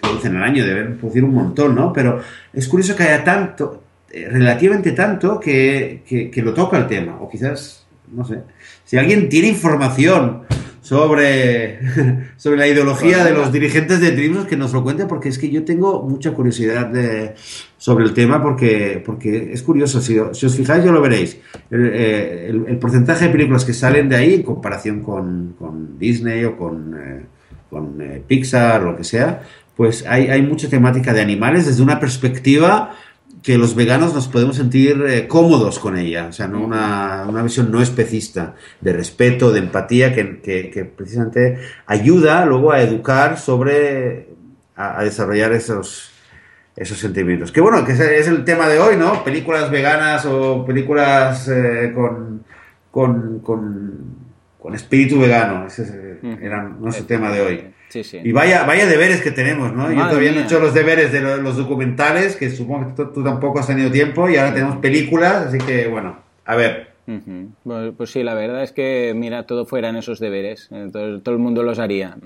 [0.00, 1.92] producen al año, deben producir un montón, ¿no?
[1.92, 2.20] Pero
[2.52, 7.18] es curioso que haya tanto, eh, relativamente tanto, que, que, que lo toca el tema,
[7.20, 8.40] o quizás, no sé,
[8.84, 10.42] si alguien tiene información
[10.80, 11.78] sobre,
[12.36, 15.50] sobre la ideología de los dirigentes de Dreamworks, que nos lo cuente, porque es que
[15.50, 17.34] yo tengo mucha curiosidad de-
[17.76, 21.38] sobre el tema, porque, porque es curioso, si, si os fijáis ya lo veréis,
[21.70, 25.98] el, eh, el- el porcentaje de películas que salen de ahí en comparación con, con
[25.98, 27.22] Disney o con, eh,
[27.68, 29.42] con eh, Pixar o lo que sea,
[29.76, 32.96] pues hay, hay mucha temática de animales desde una perspectiva
[33.42, 37.42] que los veganos nos podemos sentir eh, cómodos con ella, o sea, no una, una
[37.42, 43.38] visión no especista, de respeto, de empatía, que, que- que precisamente ayuda luego a educar
[43.38, 44.28] sobre,
[44.76, 46.10] a, a desarrollar esos,
[46.76, 47.50] esos sentimientos.
[47.50, 49.24] Que bueno, que ese es el tema de hoy, ¿no?
[49.24, 52.44] Películas veganas o películas eh, con,
[52.90, 54.04] con, con,
[54.58, 57.64] con espíritu vegano, ese es, eh, era nuestro tema de hoy.
[57.90, 58.20] Sí, sí.
[58.24, 59.92] Y vaya, vaya deberes que tenemos, ¿no?
[59.92, 63.22] Yo todavía no he hecho los deberes de lo- los documentales, que supongo que tú,
[63.22, 66.92] tampoco has tenido tiempo, y ahora tenemos películas, así que bueno, a ver.
[67.06, 67.50] Ujú.
[67.64, 70.68] Pues, pues sí, la verdad es que, mira, todo fuera en esos deberes.
[70.70, 72.16] Entonces, todo el mundo los haría.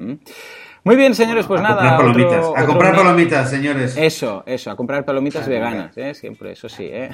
[0.87, 1.97] Muy bien, señores, pues a nada.
[1.97, 3.97] comprar palomitas, otro- a otro comprar mes- palomitas, señores.
[3.97, 6.13] Eso, eso, a comprar palomitas veganas, ¿eh?
[6.13, 6.85] siempre, eso sí.
[6.91, 7.09] ¿eh?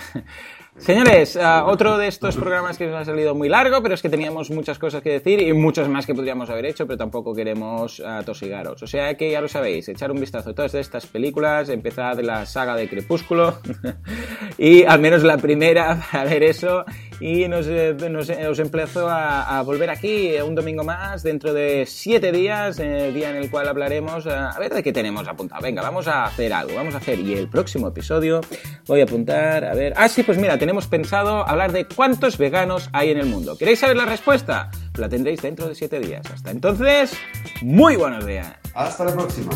[0.76, 4.08] Señores, ah, otro de estos programas que nos ha salido muy largo, pero es que
[4.08, 8.00] teníamos muchas cosas que decir y muchos más que podríamos haber hecho, pero tampoco queremos
[8.00, 8.82] atosigaros.
[8.82, 12.46] O sea que ya lo sabéis, echar un vistazo a todas estas películas, empezad la
[12.46, 13.58] saga de Crepúsculo
[14.58, 16.84] y al menos la primera para ver eso
[17.20, 21.84] y nos, eh, nos- eh, os emplazo a, volver aquí un domingo más dentro de
[21.86, 25.60] siete días, eh, día en el cual hablaremos a ver de qué tenemos apuntado.
[25.62, 28.40] Venga, vamos a hacer algo, vamos a hacer y el próximo episodio
[28.86, 29.92] voy a apuntar a ver.
[29.96, 33.56] Ah, sí, pues mira, tenemos pensado hablar de cuántos veganos hay en el mundo.
[33.58, 34.70] ¿Queréis saber la respuesta?
[34.96, 36.22] La tendréis dentro de siete días.
[36.32, 37.12] Hasta entonces,
[37.62, 38.52] muy buenos días.
[38.74, 39.50] Hasta la próxima.